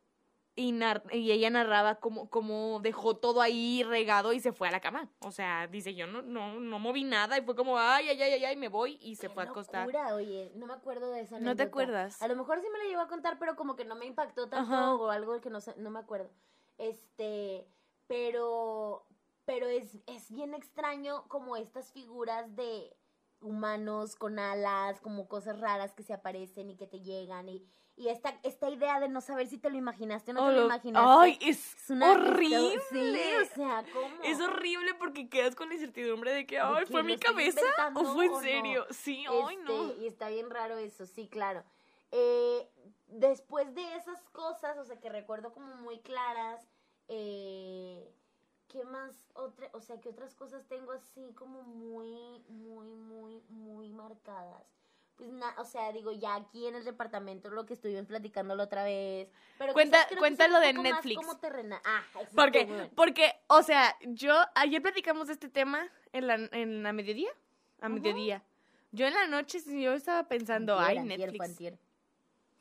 [0.61, 4.71] y, nar- y ella narraba cómo, cómo dejó todo ahí regado y se fue a
[4.71, 5.09] la cama.
[5.19, 8.33] O sea, dice, yo no, no, no moví nada y fue como, ay, ay, ay,
[8.33, 9.85] ay, ay, me voy y se Qué fue a acostar.
[9.87, 11.63] locura, oye, no me acuerdo de esa ¿No te anécdota.
[11.63, 12.21] acuerdas?
[12.21, 14.47] A lo mejor sí me la llegó a contar, pero como que no me impactó
[14.47, 14.95] tanto Ajá.
[14.95, 16.29] o algo que no sé, no me acuerdo.
[16.77, 17.67] Este,
[18.07, 19.05] pero
[19.45, 22.95] pero es es bien extraño como estas figuras de
[23.41, 27.65] humanos con alas, como cosas raras que se aparecen y que te llegan y
[27.95, 30.55] y esta esta idea de no saber si te lo imaginaste o no Oh, te
[30.55, 31.09] lo imaginaste.
[31.21, 32.79] Ay, es, es una- horrible.
[32.89, 34.15] Sí, o sea, ¿cómo?
[34.23, 37.61] Es horrible porque quedas con la incertidumbre de que, ay, ¿fue mi cabeza
[37.95, 38.39] o fue en no.
[38.41, 38.85] serio?
[38.91, 39.89] Sí, ay, no.
[39.89, 41.63] Este, Y está bien raro eso, sí, claro.
[42.11, 42.67] Eh,
[43.07, 46.65] después de esas cosas, o sea, que recuerdo como muy claras,
[47.07, 48.11] eh,
[48.67, 49.13] ¿qué más?
[49.33, 54.65] Otra, o sea, ¿qué otras cosas tengo así como muy, muy, muy, muy marcadas?
[55.21, 58.83] Pues o sea, digo, ya aquí en el departamento lo que estuvimos platicando la otra
[58.83, 59.29] vez.
[59.59, 61.15] Pero Cuenta- cuenta lo de Netflix.
[61.15, 61.79] como terrena.
[61.85, 62.01] Ah,
[62.35, 67.29] Porque, porque, o sea, yo, ayer platicamos de este tema en la, en la mediodía,
[67.81, 68.41] a mediodía.
[68.91, 71.37] Yo en la noche, yo estaba pensando, Antier, ay, antier, Netflix.
[71.37, 71.77] Fue antier.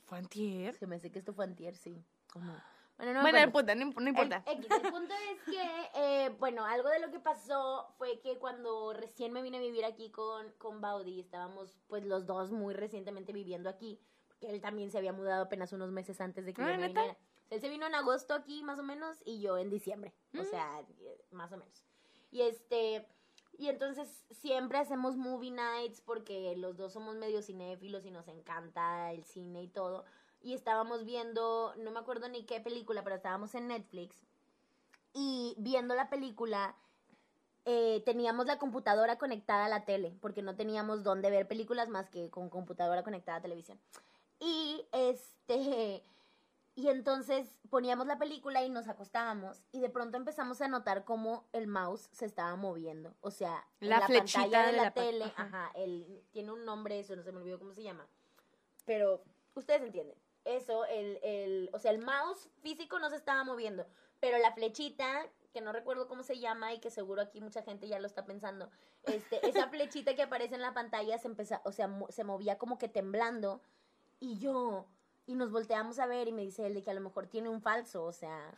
[0.04, 0.74] ¿Fue antier?
[0.74, 2.04] Se me hace que esto fue antier, sí.
[2.34, 2.54] ¿O no?
[3.00, 3.72] Bueno, no bueno, no acuerdo.
[3.72, 4.42] importa, no, no importa.
[4.46, 8.38] El, X, el punto es que, eh, bueno, algo de lo que pasó fue que
[8.38, 12.74] cuando recién me vine a vivir aquí con, con Baudi, estábamos pues los dos muy
[12.74, 16.60] recientemente viviendo aquí, porque él también se había mudado apenas unos meses antes de que
[16.62, 17.00] Ah, yo me ¿neta?
[17.00, 17.18] viniera.
[17.48, 20.46] Él se vino en agosto aquí más o menos y yo en diciembre, o Mm.
[20.50, 21.84] sea, eh, más o menos.
[22.30, 23.08] Y este,
[23.58, 29.10] y entonces siempre hacemos movie nights porque los dos somos medio cinéfilos y nos encanta
[29.12, 30.04] el cine y todo.
[30.42, 34.16] Y estábamos viendo, no me acuerdo ni qué película, pero estábamos en Netflix.
[35.12, 36.74] Y viendo la película,
[37.66, 42.08] eh, teníamos la computadora conectada a la tele, porque no teníamos dónde ver películas más
[42.08, 43.78] que con computadora conectada a televisión.
[44.38, 46.02] Y este.
[46.76, 51.44] Y entonces poníamos la película y nos acostábamos y de pronto empezamos a notar cómo
[51.52, 53.12] el mouse se estaba moviendo.
[53.20, 55.42] O sea, en La flechita pantalla de, de la, la tele, ajá.
[55.42, 58.06] ajá, el, tiene un nombre eso, no se me olvidó cómo se llama.
[58.86, 59.22] Pero
[59.54, 60.16] ustedes entienden.
[60.44, 63.86] Eso, el, el, o sea, el mouse físico no se estaba moviendo,
[64.20, 67.88] pero la flechita, que no recuerdo cómo se llama y que seguro aquí mucha gente
[67.88, 68.70] ya lo está pensando,
[69.04, 72.56] este, esa flechita que aparece en la pantalla se empezó, o sea, mo- se movía
[72.58, 73.60] como que temblando
[74.18, 74.86] y yo,
[75.26, 77.48] y nos volteamos a ver y me dice él de que a lo mejor tiene
[77.50, 78.52] un falso, o sea,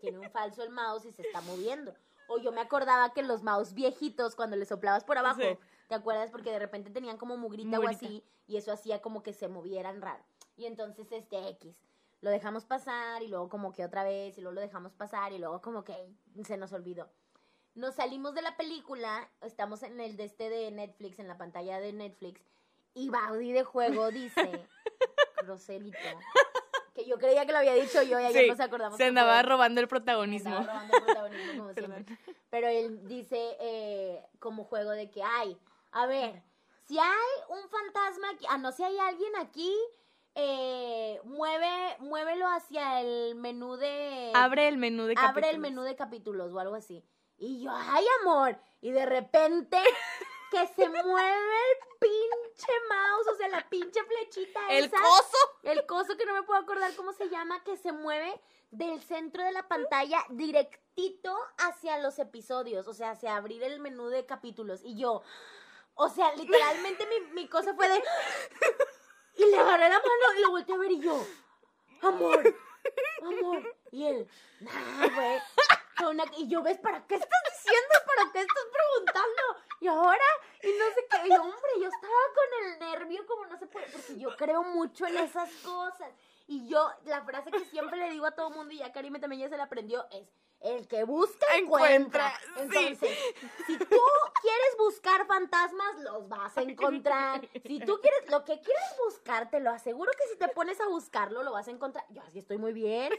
[0.00, 1.94] tiene un falso el mouse y se está moviendo.
[2.28, 5.58] O yo me acordaba que los mouse viejitos, cuando le soplabas por abajo, Sí.
[5.88, 6.30] ¿te acuerdas?
[6.30, 7.90] Porque de repente tenían como mugrita, Mugrita.
[7.92, 10.22] o así, y eso hacía como que se movieran raro.
[10.60, 11.74] Y entonces, este X,
[12.20, 15.38] lo dejamos pasar, y luego como que otra vez, y luego lo dejamos pasar, y
[15.38, 15.94] luego como que
[16.44, 17.08] se nos olvidó.
[17.74, 21.80] Nos salimos de la película, estamos en el de este de Netflix, en la pantalla
[21.80, 22.42] de Netflix,
[22.92, 24.68] y Baudi de juego dice,
[25.42, 25.98] groserito,
[26.94, 28.98] que yo creía que lo había dicho yo y ayer Sí, nos acordamos.
[28.98, 30.50] se andaba fue- robando el protagonismo.
[30.60, 32.18] estaba robando el protagonismo como siempre.
[32.50, 35.56] Pero él dice eh, como juego de que, ay,
[35.92, 36.42] a ver,
[36.86, 39.72] si hay un fantasma aquí, ah, no, si hay alguien aquí,
[40.34, 44.32] eh, mueve, muévelo hacia el menú de...
[44.34, 45.36] Abre el menú de capítulos.
[45.36, 47.04] abre el menú de capítulos o algo así.
[47.36, 48.58] Y yo, ay, amor.
[48.80, 49.78] Y de repente
[50.50, 54.96] que se mueve el pinche mouse, o sea, la pinche flechita El esa.
[54.96, 55.36] coso.
[55.62, 58.40] El coso que no me puedo acordar cómo se llama, que se mueve
[58.70, 64.08] del centro de la pantalla directito hacia los episodios, o sea, hacia abrir el menú
[64.08, 64.80] de capítulos.
[64.84, 65.22] Y yo,
[65.94, 68.02] o sea, literalmente mi, mi cosa fue de...
[69.40, 71.26] Y le agarré la mano y lo volteé a ver y yo,
[72.02, 72.54] amor,
[73.22, 73.76] amor.
[73.90, 74.28] Y él,
[74.60, 75.40] nah, güey.
[76.36, 77.94] Y yo, ¿ves para qué estás diciendo?
[78.06, 79.42] ¿Para qué estás preguntando?
[79.80, 80.24] Y ahora,
[80.62, 81.28] y no sé qué.
[81.28, 85.06] Y hombre, yo estaba con el nervio como no se puede, porque yo creo mucho
[85.06, 86.10] en esas cosas.
[86.46, 89.42] Y yo, la frase que siempre le digo a todo mundo, y ya Karime también
[89.42, 90.28] ya se la aprendió, es,
[90.60, 92.32] el que busca, encuentra.
[92.56, 92.86] Encuentra, sí.
[92.86, 93.18] Entonces,
[93.66, 93.84] si tú
[94.42, 97.48] quieres buscar fantasmas, los vas a encontrar.
[97.64, 100.88] Si tú quieres, lo que quieres buscar, te lo aseguro que si te pones a
[100.88, 102.04] buscarlo, lo vas a encontrar.
[102.10, 103.12] Yo así estoy muy bien.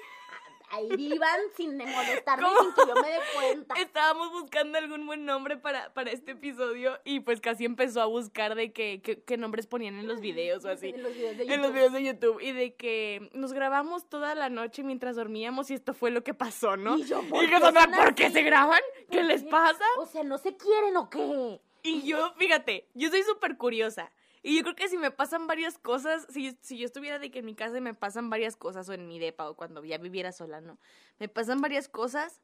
[0.72, 2.60] Ahí vivan sin molestarme, ¿Cómo?
[2.62, 3.76] sin que yo me dé cuenta.
[3.76, 8.56] Estábamos buscando algún buen nombre para, para este episodio y pues casi empezó a buscar
[8.56, 10.90] de que, que- qué nombres ponían en los videos o así.
[10.90, 11.74] En los videos de En los YouTube.
[11.74, 15.94] videos de YouTube y de que nos grabamos toda la noche mientras dormíamos y esto
[15.94, 16.98] fue lo que pasó, ¿no?
[16.98, 18.80] Y yo, ¿por Y qué son ¿por qué se graban?
[19.10, 19.50] ¿Qué ¿Por les qué?
[19.50, 19.84] pasa?
[19.98, 21.60] O sea, ¿no se quieren o qué?
[21.84, 24.12] Y yo, fíjate, yo soy súper curiosa.
[24.44, 27.40] Y yo creo que si me pasan varias cosas, si, si yo estuviera de que
[27.40, 29.98] en mi casa y me pasan varias cosas, o en mi depa, o cuando ya
[30.00, 30.78] viviera sola, ¿no?
[31.20, 32.42] Me pasan varias cosas,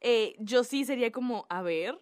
[0.00, 1.98] eh, yo sí sería como, a ver.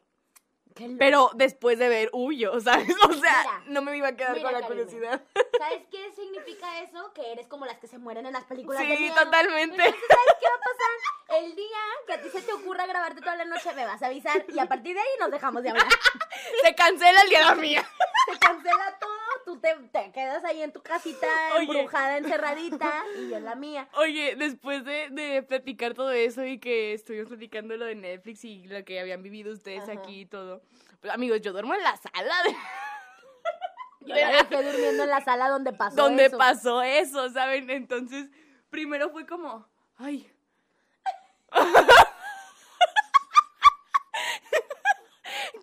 [0.99, 2.95] Pero después de ver, huyo, ¿sabes?
[3.09, 5.23] O sea, Mira, no me iba a quedar mira, con la curiosidad.
[5.59, 7.13] ¿Sabes qué significa eso?
[7.13, 9.15] Que eres como las que se mueren en las películas de Sí, miedo.
[9.17, 9.75] totalmente.
[9.75, 11.43] Entonces, ¿sabes qué va a pasar?
[11.43, 14.07] El día que a ti se te ocurra grabarte toda la noche, me vas a
[14.07, 15.87] avisar y a partir de ahí nos dejamos de hablar.
[16.65, 17.89] Se cancela el día de mía.
[18.33, 19.11] Se cancela todo,
[19.45, 21.27] tú te, te quedas ahí en tu casita
[21.57, 21.65] Oye.
[21.65, 23.89] embrujada, encerradita y yo en la mía.
[23.95, 28.67] Oye, después de, de platicar todo eso y que estuvimos platicando lo de Netflix y
[28.67, 29.93] lo que habían vivido ustedes Ajá.
[29.93, 30.63] aquí y todo.
[31.01, 32.55] Pues, amigos, yo duermo en la sala de
[34.07, 36.39] Yo dejé durmiendo en la sala donde pasó donde eso.
[36.39, 37.69] pasó eso, ¿saben?
[37.71, 38.29] Entonces,
[38.71, 40.31] primero fue como, ay.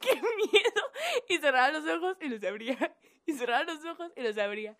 [0.01, 0.81] ¡Qué miedo!
[1.29, 2.77] Y cerraba los ojos y los abría.
[3.27, 4.75] Y cerraba los ojos y los abría.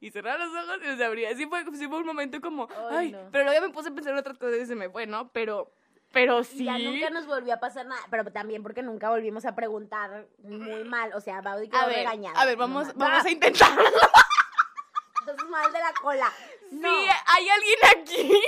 [0.00, 1.34] Y cerraba los ojos y los abría.
[1.34, 3.28] Sí fue, sí fue un momento como, Ay, ay, no.
[3.32, 5.30] pero luego ya me puse a pensar en otras cosas y se me fue, ¿no?
[5.32, 5.72] Pero,
[6.12, 6.64] pero Y sí.
[6.64, 10.84] Ya nunca nos volvió a pasar nada, pero también porque nunca volvimos a preguntar muy
[10.84, 12.38] mal, o sea, Baudi quedó A ver, regañada.
[12.40, 13.82] a ver, vamos, No, vamos a intentarlo.
[15.26, 16.32] estás mal de la cola.
[16.72, 18.42] No, Sí, hay alguien aquí.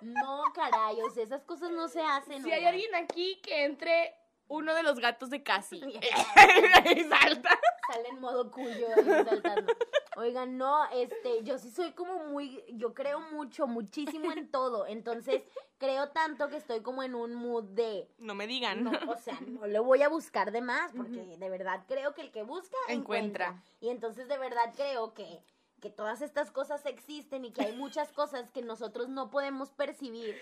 [0.00, 2.42] no, caray, o sea, esas cosas no se hacen.
[2.42, 4.14] Si hay alguien aquí que entre
[4.48, 5.80] uno de los gatos de Casi.
[7.08, 7.58] Salta.
[7.92, 9.72] Sale en modo cuyo ahí saltando.
[10.16, 14.86] Oigan, no, este, yo sí soy como muy, yo creo mucho, muchísimo en todo.
[14.86, 15.42] Entonces,
[15.78, 18.82] creo tanto que estoy como en un mood de, No me digan.
[18.82, 22.22] no, o sea, no le voy a buscar de más, porque de verdad creo que
[22.22, 23.46] el que busca, Encuentra.
[23.48, 23.62] encuentra.
[23.80, 25.42] Y entonces, de verdad creo que,
[25.80, 30.34] que todas estas cosas existen y que hay muchas cosas que nosotros no podemos percibir.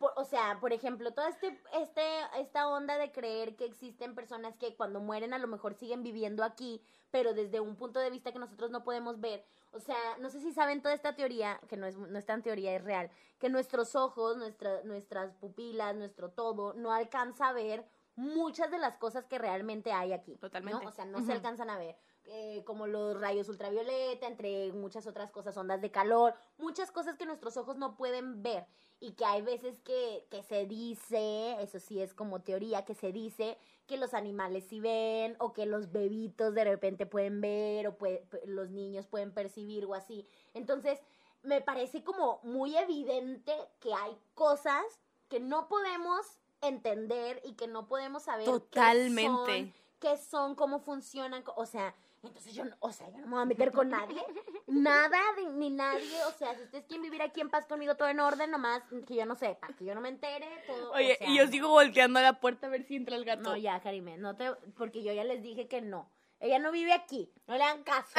[0.00, 2.02] Por- o sea, por ejemplo, toda este, este,
[2.38, 6.42] esta onda de creer que existen personas que cuando mueren a lo mejor siguen viviendo
[6.42, 9.44] aquí, pero desde un punto de vista que nosotros no podemos ver.
[9.72, 12.42] O sea, no sé si saben toda esta teoría, que no es, no es tan
[12.42, 17.84] teoría, es real, que nuestros ojos, nuestra, nuestras pupilas, nuestro todo, no alcanza a ver
[18.16, 20.32] muchas de las cosas que realmente hay aquí.
[20.32, 20.38] ¿no?
[20.40, 20.86] Totalmente.
[20.86, 21.96] O sea, no se alcanzan a ver.
[22.24, 27.26] eh, como los rayos ultravioleta, entre muchas otras cosas, ondas de calor, muchas cosas que
[27.26, 28.66] nuestros ojos no pueden ver
[29.00, 33.12] y que hay veces que, que se dice, eso sí es como teoría, que se
[33.12, 37.96] dice que los animales sí ven o que los bebitos de repente pueden ver o
[37.96, 40.26] puede- pu- los niños pueden percibir o así.
[40.54, 41.00] Entonces,
[41.42, 44.84] me parece como muy evidente que hay cosas
[45.28, 46.20] que no podemos
[46.60, 49.24] entender y que no podemos saber qué Totalmente.
[49.56, 53.32] son, qué son, cómo funcionan, o sea, entonces yo, no- o sea, yo no me
[53.34, 54.22] voy a meter con nadie,
[54.66, 58.08] nada de- ni nadie, o sea, si ustedes quieren vivir aquí en paz conmigo todo
[58.08, 61.16] en orden, nomás que yo no sepa, que yo no me entere, todo, o Oye,
[61.16, 63.42] sea, y yo sigo volteando a la puerta a ver si entra el gato.
[63.42, 66.92] no, ya, Karime, no te, porque yo ya les dije que no, ella no vive
[66.92, 68.14] aquí, no le hagan caso,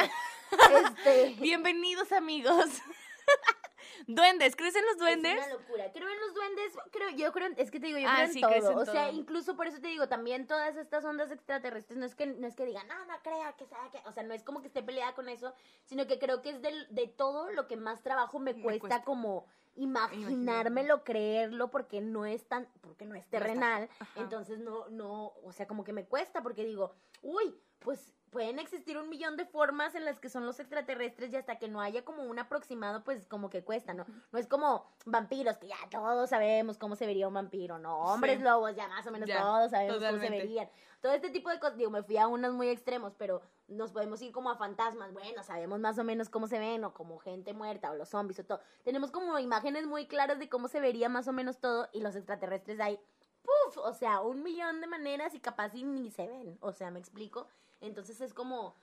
[0.96, 1.36] este...
[1.40, 2.66] Bienvenidos, amigos.
[4.06, 5.38] duendes, ¿crees en los duendes?
[5.38, 5.92] Es una locura.
[5.92, 8.32] Creo en los duendes, creo, yo creo, es que te digo, yo Ah, creo en
[8.32, 8.52] sí, todo.
[8.52, 9.18] en o sea, todo.
[9.18, 12.54] incluso por eso te digo, también todas estas ondas extraterrestres, no es que, no es
[12.56, 14.82] que digan, no, no crea que sea que, o sea, no es como que esté
[14.82, 18.54] peleada con eso, sino que creo que es de todo lo que más trabajo me
[18.54, 19.04] Me cuesta, cuesta.
[19.04, 25.52] como imaginármelo, creerlo, porque no es tan, porque no es terrenal, entonces no, no, o
[25.52, 29.94] sea, como que me cuesta, porque digo, uy, pues pueden existir un millón de formas
[29.94, 33.26] en las que son los extraterrestres y hasta que no haya como un aproximado, pues
[33.26, 34.06] como que cuesta, ¿no?
[34.32, 38.38] No es como vampiros, que ya todos sabemos cómo se vería un vampiro, no, hombres
[38.38, 38.42] Sí.
[38.42, 40.68] lobos, ya más o menos Ya, todos sabemos cómo se verían.
[41.02, 44.22] Todo este tipo de cosas, digo, me fui a unos muy extremos, pero nos podemos
[44.22, 47.52] ir como a fantasmas, bueno, sabemos más o menos cómo se ven, o como gente
[47.52, 48.60] muerta, o los zombies, o todo.
[48.82, 52.16] Tenemos como imágenes muy claras de cómo se vería más o menos todo, y los
[52.16, 52.98] extraterrestres hay,
[53.42, 53.76] ¡puf!
[53.76, 56.98] O sea, un millón de maneras y capaz y ni se ven, o sea, ¿me
[56.98, 57.46] explico?
[57.82, 58.74] Entonces es como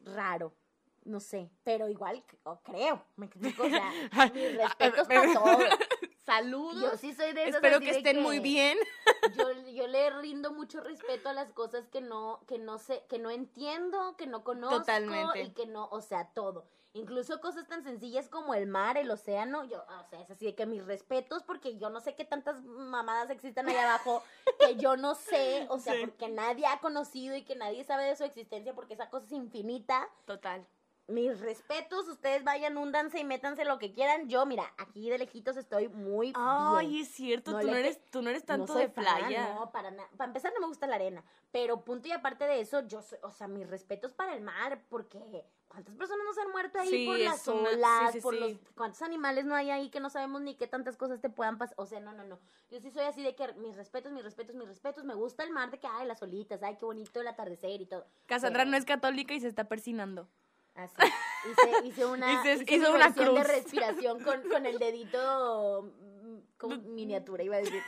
[0.00, 0.52] raro.
[1.04, 3.90] No sé, pero igual o creo, me explico, o sea,
[4.34, 5.64] mis respetos para todos.
[6.24, 6.80] Saludos.
[6.80, 8.78] Yo sí soy de esas Espero que estén muy bien.
[9.36, 13.18] yo, yo le rindo mucho respeto a las cosas que no, que no sé, que
[13.18, 15.42] no entiendo, que no conozco Totalmente.
[15.42, 16.68] y que no, o sea, todo.
[16.94, 20.54] Incluso cosas tan sencillas como el mar, el océano, yo, o sea, es así de
[20.54, 24.22] que mis respetos, porque yo no sé qué tantas mamadas existan allá abajo,
[24.58, 26.00] que yo no sé, o sea, Sí.
[26.04, 29.32] porque nadie ha conocido y que nadie sabe de su existencia, porque esa cosa es
[29.32, 30.06] infinita.
[30.26, 30.66] Total.
[31.08, 34.28] Mis respetos, ustedes vayan, húndanse y métanse lo que quieran.
[34.28, 37.02] Yo, mira, aquí de lejitos estoy muy Ay, bien.
[37.02, 39.54] es cierto, No tú, no eres, tú no eres tanto no de fan, playa.
[39.54, 40.08] no, para nada.
[40.16, 41.24] Para empezar, no me gusta la arena.
[41.50, 44.80] Pero punto y aparte de eso, yo soy, o sea, mis respetos para el mar,
[44.88, 48.12] porque ¿cuántas personas no se han muerto ahí Sí, por las una- olas?
[48.12, 48.40] sí, por sí.
[48.40, 51.56] los cuántos animales no hay ahí que no sabemos ni qué tantas cosas te puedan
[51.56, 51.74] pasar.
[51.78, 52.38] O sea, no, no, no.
[52.70, 55.04] Yo sí soy así de que mis respetos, mis respetos, mis respetos.
[55.04, 57.86] Me gusta el mar de que, ay, las olitas, ay, qué bonito el atardecer y
[57.86, 58.06] todo.
[58.26, 60.28] Cassandra Pero- no es católica y se está persinando.
[60.74, 60.94] Así.
[61.50, 63.46] Hice, hice una, Hice- hice hizo una versión de cruz.
[63.52, 65.90] respiración con, con el dedito
[66.58, 67.82] como miniatura, iba a decir.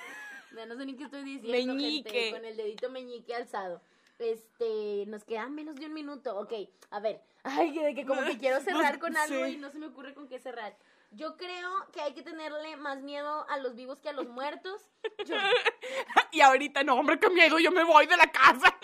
[0.56, 1.74] Ya no sé ni qué estoy diciendo.
[1.74, 2.10] Meñique.
[2.10, 3.80] gente, con el dedito meñique alzado.
[4.18, 6.38] Este, nos queda menos de un minuto.
[6.38, 6.52] Ok,
[6.90, 7.22] a ver.
[7.44, 9.52] Ay, que de que como que quiero cerrar con algo Sí.
[9.52, 10.76] y no se me ocurre con qué cerrar.
[11.10, 14.82] Yo creo que hay que tenerle más miedo a los vivos que a los muertos.
[15.26, 15.36] Yo,
[16.32, 18.76] y ahorita, no, hombre, qué miedo, yo me voy de la casa.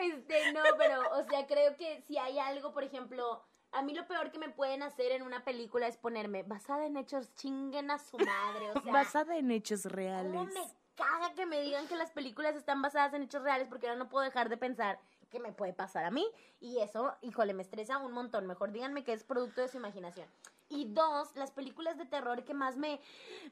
[0.00, 4.06] Este, no, pero, o sea, creo que si hay algo, por ejemplo, a mí lo
[4.06, 7.98] peor que me pueden hacer en una película es ponerme basada en hechos chinguen a
[7.98, 10.32] su madre, o sea, Basada en hechos ¿cómo reales.
[10.54, 10.60] me
[10.98, 14.08] caga que me digan que las películas están basadas en hechos reales porque ahora no
[14.08, 14.98] puedo dejar de pensar
[15.30, 16.26] que me puede pasar a mí
[16.60, 20.26] y eso, híjole, me estresa un montón, mejor díganme que es producto de su imaginación.
[20.70, 23.00] Y dos, las películas de terror que más me,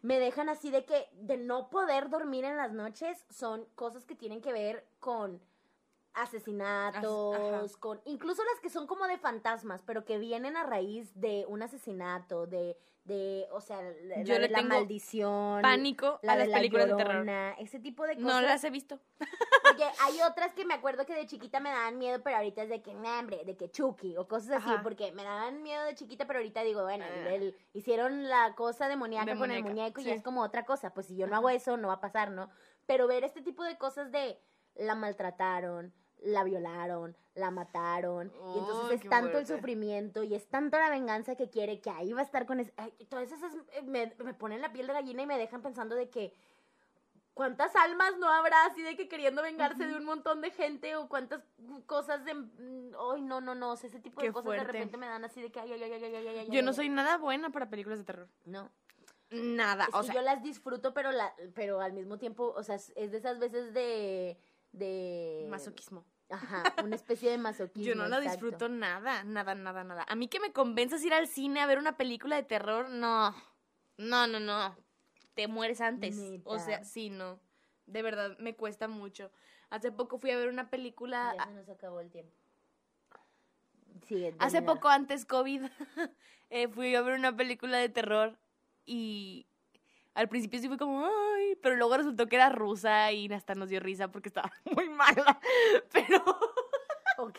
[0.03, 4.15] me dejan así de que de no poder dormir en las noches son cosas que
[4.15, 5.41] tienen que ver con
[6.17, 11.13] asesinatos, As- con incluso las que son como de fantasmas, pero que vienen a raíz
[11.19, 16.19] de un asesinato, de, de o sea, la, Yo la le la tengo maldición, Pánico
[16.23, 17.29] la a de las la películas de terror.
[17.59, 18.27] Ese tipo de cosas.
[18.33, 18.99] No las he visto.
[19.19, 22.69] Porque hay otras que me acuerdo que de chiquita me daban miedo, pero ahorita es
[22.69, 24.83] de que, "Nah, hombre, de que Chucky o cosas así, Ajá.
[24.83, 27.35] porque me daban miedo de chiquita, pero ahorita digo, bueno, Ah.
[27.35, 31.17] el- hicieron la cosa demoníaca con el muñeco y es como otra cosa, pues si
[31.17, 32.49] yo no hago eso, no va a pasar, ¿no?
[32.87, 34.41] Pero ver este tipo de cosas de
[34.75, 40.79] la maltrataron, la violaron, la mataron, y entonces es tanto el sufrimiento y es tanto
[40.79, 42.73] la venganza que quiere que ahí va a estar con ese...
[42.77, 45.95] ay, todas esas eh, me, me ponen la piel de gallina y me dejan pensando
[45.95, 46.33] de que
[47.37, 51.07] ¿Cuántas almas no habrá así de que queriendo vengarse de un montón de gente o
[51.07, 51.43] cuántas
[51.85, 52.31] cosas de...
[52.33, 55.43] Ay, no, no, no, o sea, ese tipo de cosas de repente me dan así
[55.43, 55.61] de que...
[55.61, 58.07] Ay, ay, ay, ay, ay, ay, ay, Yo no soy nada buena para películas de
[58.07, 58.31] terror.
[58.47, 58.71] No,
[59.29, 62.77] Nada, es o sea, yo las disfruto, pero, la, pero al mismo tiempo, o sea,
[62.77, 64.39] es es de esas veces de...
[64.73, 65.47] de...
[65.49, 66.05] masoquismo.
[66.29, 67.85] Ajá, una especie de masoquismo.
[67.89, 68.47] Yo no la exacto.
[68.47, 70.05] disfruto nada, nada, nada, nada.
[70.09, 73.35] A mí que me convenzas ir al cine a ver una película de terror, no.
[73.97, 74.77] No, no, no.
[75.35, 76.19] Te mueres antes.
[76.45, 77.41] O sea, sí, no.
[77.87, 79.31] De verdad, me cuesta mucho.
[79.71, 81.35] Hace poco fui a ver una película.
[81.37, 82.35] Ya se nos acabó el tiempo.
[84.07, 85.65] Sigue, Hace poco antes COVID,
[86.51, 88.39] eh, fui a ver una película de terror
[88.85, 89.47] y
[90.17, 93.69] al principio sí fue como, ay, pero luego resultó que era rusa y hasta nos
[93.69, 95.39] dio risa porque estaba muy mala.
[95.93, 96.25] Pero
[97.19, 97.39] Ok.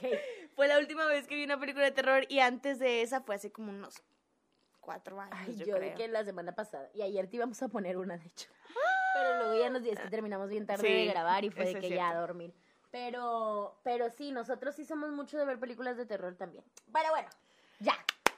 [0.56, 3.36] fue la última vez que vi una película de terror y antes de esa fue
[3.36, 4.02] hace como unos
[4.80, 5.96] cuatro años, Ay, yo, yo, creo.
[5.96, 6.90] que la semana pasada.
[6.94, 8.50] Y ayer te íbamos a poner una, de hecho.
[9.16, 11.80] Pero luego ya nos es que terminamos bien tarde Sí, de grabar y fue de
[11.80, 12.54] que ya a dormir.
[12.92, 16.64] Pero, pero sí, nosotros sí somos mucho de ver películas de terror también.
[16.94, 17.28] Pero bueno,
[17.80, 17.94] ya.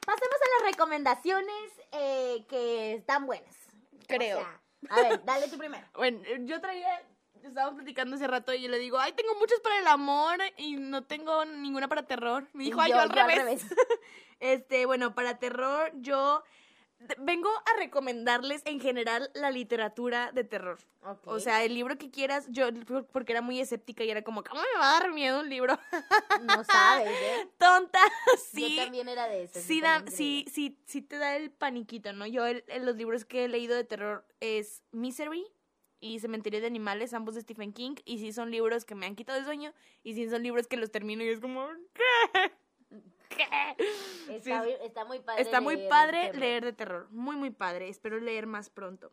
[0.05, 3.55] Pasemos a las recomendaciones eh, que están buenas.
[4.09, 4.39] O Creo.
[4.39, 5.85] sea, a ver, dale tú primero.
[5.95, 7.01] Bueno, yo traía,
[7.43, 10.75] estábamos platicando hace rato y yo le digo, ay, tengo muchas para el amor y
[10.77, 12.47] no tengo ninguna para terror.
[12.53, 13.65] Me dijo, ay, yo, al revés.
[14.41, 16.43] Este, bueno, para terror, yo
[17.19, 20.79] vengo a recomendarles en general la literatura de terror.
[21.25, 22.67] O sea, el libro que quieras, yo
[23.11, 25.77] porque era muy escéptica y era como, ¿cómo me va a dar miedo un libro?
[26.43, 27.49] no sabes, ¿eh?
[27.57, 27.99] Tonta,
[28.51, 28.75] sí.
[28.75, 29.63] Yo también era de esas.
[29.63, 32.25] Sí, da, sí, sí, sí te da el paniquito, ¿no?
[32.27, 35.45] Yo el- los libros que he leído de terror es Misery
[36.01, 39.15] y Cementerio de Animales, ambos de Stephen King, y sí son libros que me han
[39.15, 39.73] quitado el sueño,
[40.03, 42.51] y sí son libros que los termino y es como, ¿qué?
[43.29, 43.43] ¿Qué?
[44.29, 45.41] Está, Sí, está muy padre.
[45.41, 46.39] Está muy leer padre terror.
[46.39, 47.87] leer de terror, muy, muy padre.
[47.89, 49.11] Espero leer más pronto.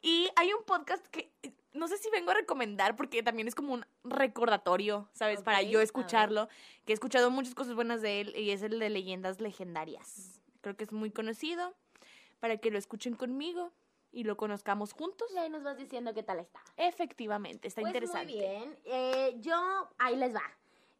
[0.00, 1.32] Y hay un podcast que
[1.72, 5.42] no sé si vengo a recomendar porque también es como un recordatorio, ¿sabes?
[5.42, 6.48] Para Ok, yo escucharlo,
[6.84, 10.40] que he escuchado muchas cosas buenas de él y es el de leyendas legendarias.
[10.62, 11.74] Creo que es muy conocido
[12.40, 13.72] para que lo escuchen conmigo
[14.12, 15.28] y lo conozcamos juntos.
[15.34, 16.60] Y ahí nos vas diciendo qué tal está.
[16.76, 18.32] Efectivamente, está Pues interesante.
[18.32, 18.78] Muy bien.
[18.84, 20.42] Eh, yo, ahí les va.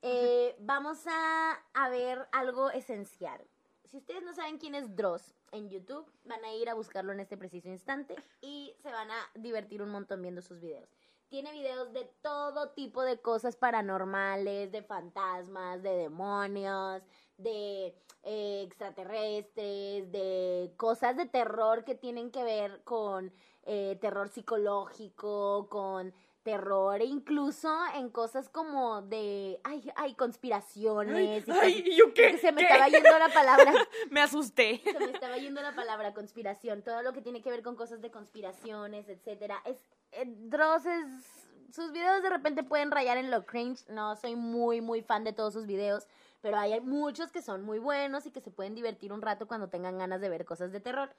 [0.03, 3.41] Eh, vamos a, ver algo esencial.
[3.85, 7.21] Si ustedes no saben quién es Dross en YouTube, van a ir a buscarlo en
[7.21, 10.89] este preciso instante y se van a divertir un montón viendo sus videos.
[11.29, 17.03] Tiene videos de todo tipo de cosas paranormales, de fantasmas, de demonios,
[17.37, 23.33] de eh, extraterrestres, de cosas de terror que tienen que ver con
[23.65, 26.13] eh, terror psicológico, con
[26.51, 31.19] terror, e incluso en cosas como de, ay, ay, conspiraciones.
[31.25, 32.39] y Ay, cosas- ¿y yo qué?
[32.39, 32.67] Se me ¿Qué?
[32.69, 33.73] estaba yendo la palabra.
[34.11, 34.81] Me asusté.
[34.85, 36.83] Se me estaba yendo la palabra conspiración.
[36.83, 39.61] Todo lo que tiene que ver con cosas de conspiraciones, etcétera.
[39.65, 39.77] Es,
[40.13, 43.85] eh, Dross es- Sus videos de repente pueden rayar en lo cringe.
[43.89, 46.07] No soy muy, muy fan de todos sus videos.
[46.43, 49.69] Pero hay muchos que son muy buenos y que se pueden divertir un rato cuando
[49.69, 51.11] tengan ganas de ver cosas de terror.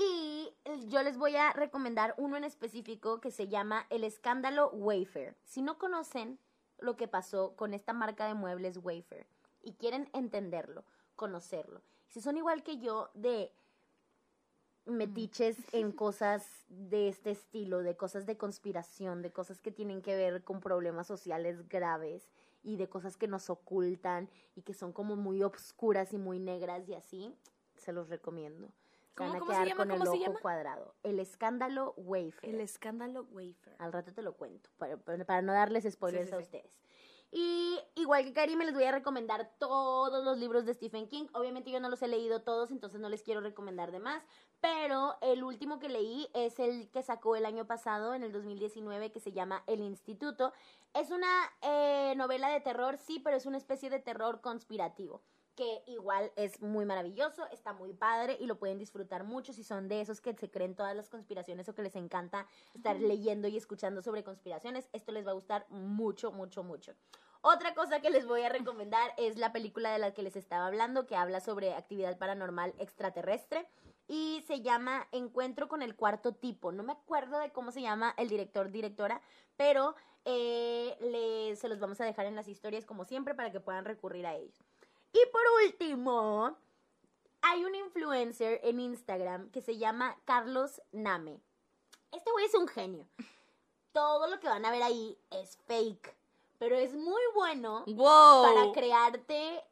[0.00, 0.54] Y
[0.86, 5.36] yo les voy a recomendar uno en específico que se llama El escándalo Wayfair.
[5.42, 6.38] Si no conocen
[6.78, 9.26] lo que pasó con esta marca de muebles Wayfair
[9.60, 10.84] y quieren entenderlo,
[11.16, 13.52] conocerlo, si son igual que yo de
[14.86, 20.14] metiches en cosas de este estilo, de cosas de conspiración, de cosas que tienen que
[20.14, 22.30] ver con problemas sociales graves
[22.62, 26.88] y de cosas que nos ocultan y que son como muy obscuras y muy negras
[26.88, 27.34] y así,
[27.74, 28.72] se los recomiendo.
[29.18, 29.76] Se ¿Cómo- van a cómo se quedar llama?
[29.78, 30.40] con el ¿Cómo se ojo llama?
[30.40, 30.94] cuadrado.
[31.02, 32.54] El escándalo Wayfair.
[32.54, 33.74] El escándalo wafer.
[33.78, 36.78] Al rato te lo cuento, para, para- no darles spoilers Sí, sí, a ustedes.
[37.30, 41.26] Y igual que Karime, les voy a recomendar todos los libros de Stephen King.
[41.34, 44.22] Obviamente yo no los he leído todos, entonces no les quiero recomendar de más.
[44.62, 49.12] Pero el último que leí es el que sacó el año pasado, en el 2019,
[49.12, 50.54] que se llama El Instituto.
[50.94, 51.28] Es una
[51.60, 55.22] eh, novela de terror, sí, pero es una especie de terror conspirativo
[55.58, 59.88] que igual es muy maravilloso, está muy padre y lo pueden disfrutar mucho si son
[59.88, 63.56] de esos que se creen todas las conspiraciones o que les encanta estar leyendo y
[63.56, 64.88] escuchando sobre conspiraciones.
[64.92, 66.94] Esto les va a gustar mucho, mucho, mucho.
[67.40, 70.64] Otra cosa que les voy a recomendar es la película de la que les estaba
[70.68, 73.68] hablando, que habla sobre actividad paranormal extraterrestre
[74.06, 76.70] y se llama Encuentro con el cuarto tipo.
[76.70, 79.20] No me acuerdo de cómo se llama el director, directora,
[79.56, 83.58] pero eh, le- se los vamos a dejar en las historias como siempre para que
[83.58, 84.67] puedan recurrir a ellos.
[85.12, 86.56] Y por último,
[87.42, 91.40] hay un influencer en Instagram que se llama Carlos Name.
[92.12, 93.06] Este güey es un genio.
[93.92, 96.14] Todo lo que van a ver ahí es fake,
[96.58, 98.42] pero es muy bueno ¡Wow!
[98.44, 99.64] para crearte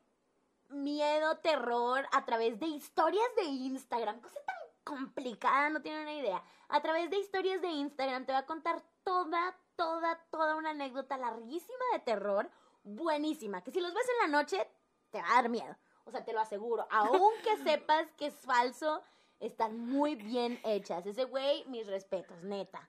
[0.69, 4.21] miedo, terror a través de historias de Instagram.
[4.21, 6.43] Cosa tan complicada, no tienen una idea.
[6.69, 11.17] A través de historias de Instagram te va a contar toda, toda, toda una anécdota
[11.19, 12.51] larguísima de terror,
[12.83, 14.69] buenísima, que si los ves en la noche
[15.11, 15.77] te va a dar miedo.
[16.05, 16.87] O sea, te lo aseguro.
[16.91, 19.03] Aunque sepas que es falso,
[19.41, 21.07] están muy bien hechas.
[21.07, 22.89] Ese güey, mis respetos, neta.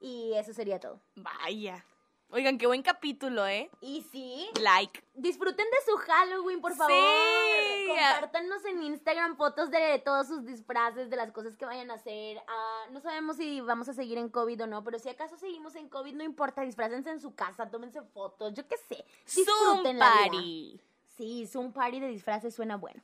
[0.00, 1.00] Y eso sería todo.
[1.16, 1.84] Vaya.
[2.30, 3.70] Oigan, qué buen capítulo, ¿eh?
[3.80, 5.02] Y sí, Like.
[5.14, 6.92] Disfruten de su Halloween, por favor.
[6.94, 7.86] Sí.
[7.88, 12.38] Compártanos en Instagram fotos de todos sus disfraces, de las cosas que vayan a hacer.
[12.46, 15.74] Ah, no sabemos si vamos a seguir en COVID o no, pero si acaso seguimos
[15.74, 19.06] en COVID, no importa, disfrácense en su casa, tómense fotos, yo qué sé.
[19.24, 20.82] Disfruten la vida.
[21.18, 23.02] Sí, Zoom party de disfraces suena bueno.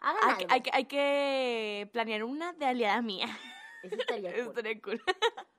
[0.00, 0.46] Hagan Hay, algo.
[0.52, 3.26] hay que- hay que planear una de aliada mía.
[3.82, 4.48] Eso estaría cool.
[4.48, 5.02] Estaría cool.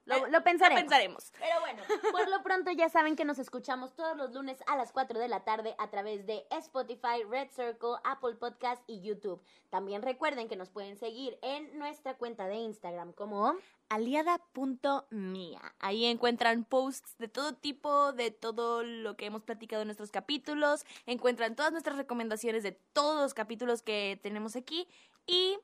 [0.05, 0.83] Lo, lo pensaremos.
[0.83, 1.31] Pensaremos.
[1.37, 4.93] Pero bueno, por lo pronto ya saben que nos escuchamos todos los lunes a las
[4.93, 9.41] 4 de la tarde a través de Spotify, Red Circle, Apple Podcast y YouTube.
[9.69, 13.57] También recuerden que nos pueden seguir en nuestra cuenta de Instagram como
[13.89, 15.75] aliada.mía.
[15.79, 20.85] Ahí encuentran posts de todo tipo, de todo lo que hemos platicado en nuestros capítulos.
[21.05, 24.87] Encuentran todas nuestras recomendaciones de todos los capítulos que tenemos aquí.
[25.25, 25.59] Y,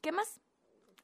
[0.00, 0.40] ¿qué más?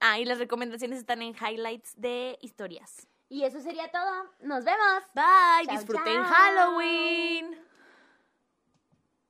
[0.05, 3.07] Ah, y las recomendaciones están en highlights de historias.
[3.29, 4.25] Y eso sería todo.
[4.41, 5.03] Nos vemos.
[5.15, 6.25] Bye, Chao, disfruten chao.
[6.25, 7.72] Halloween.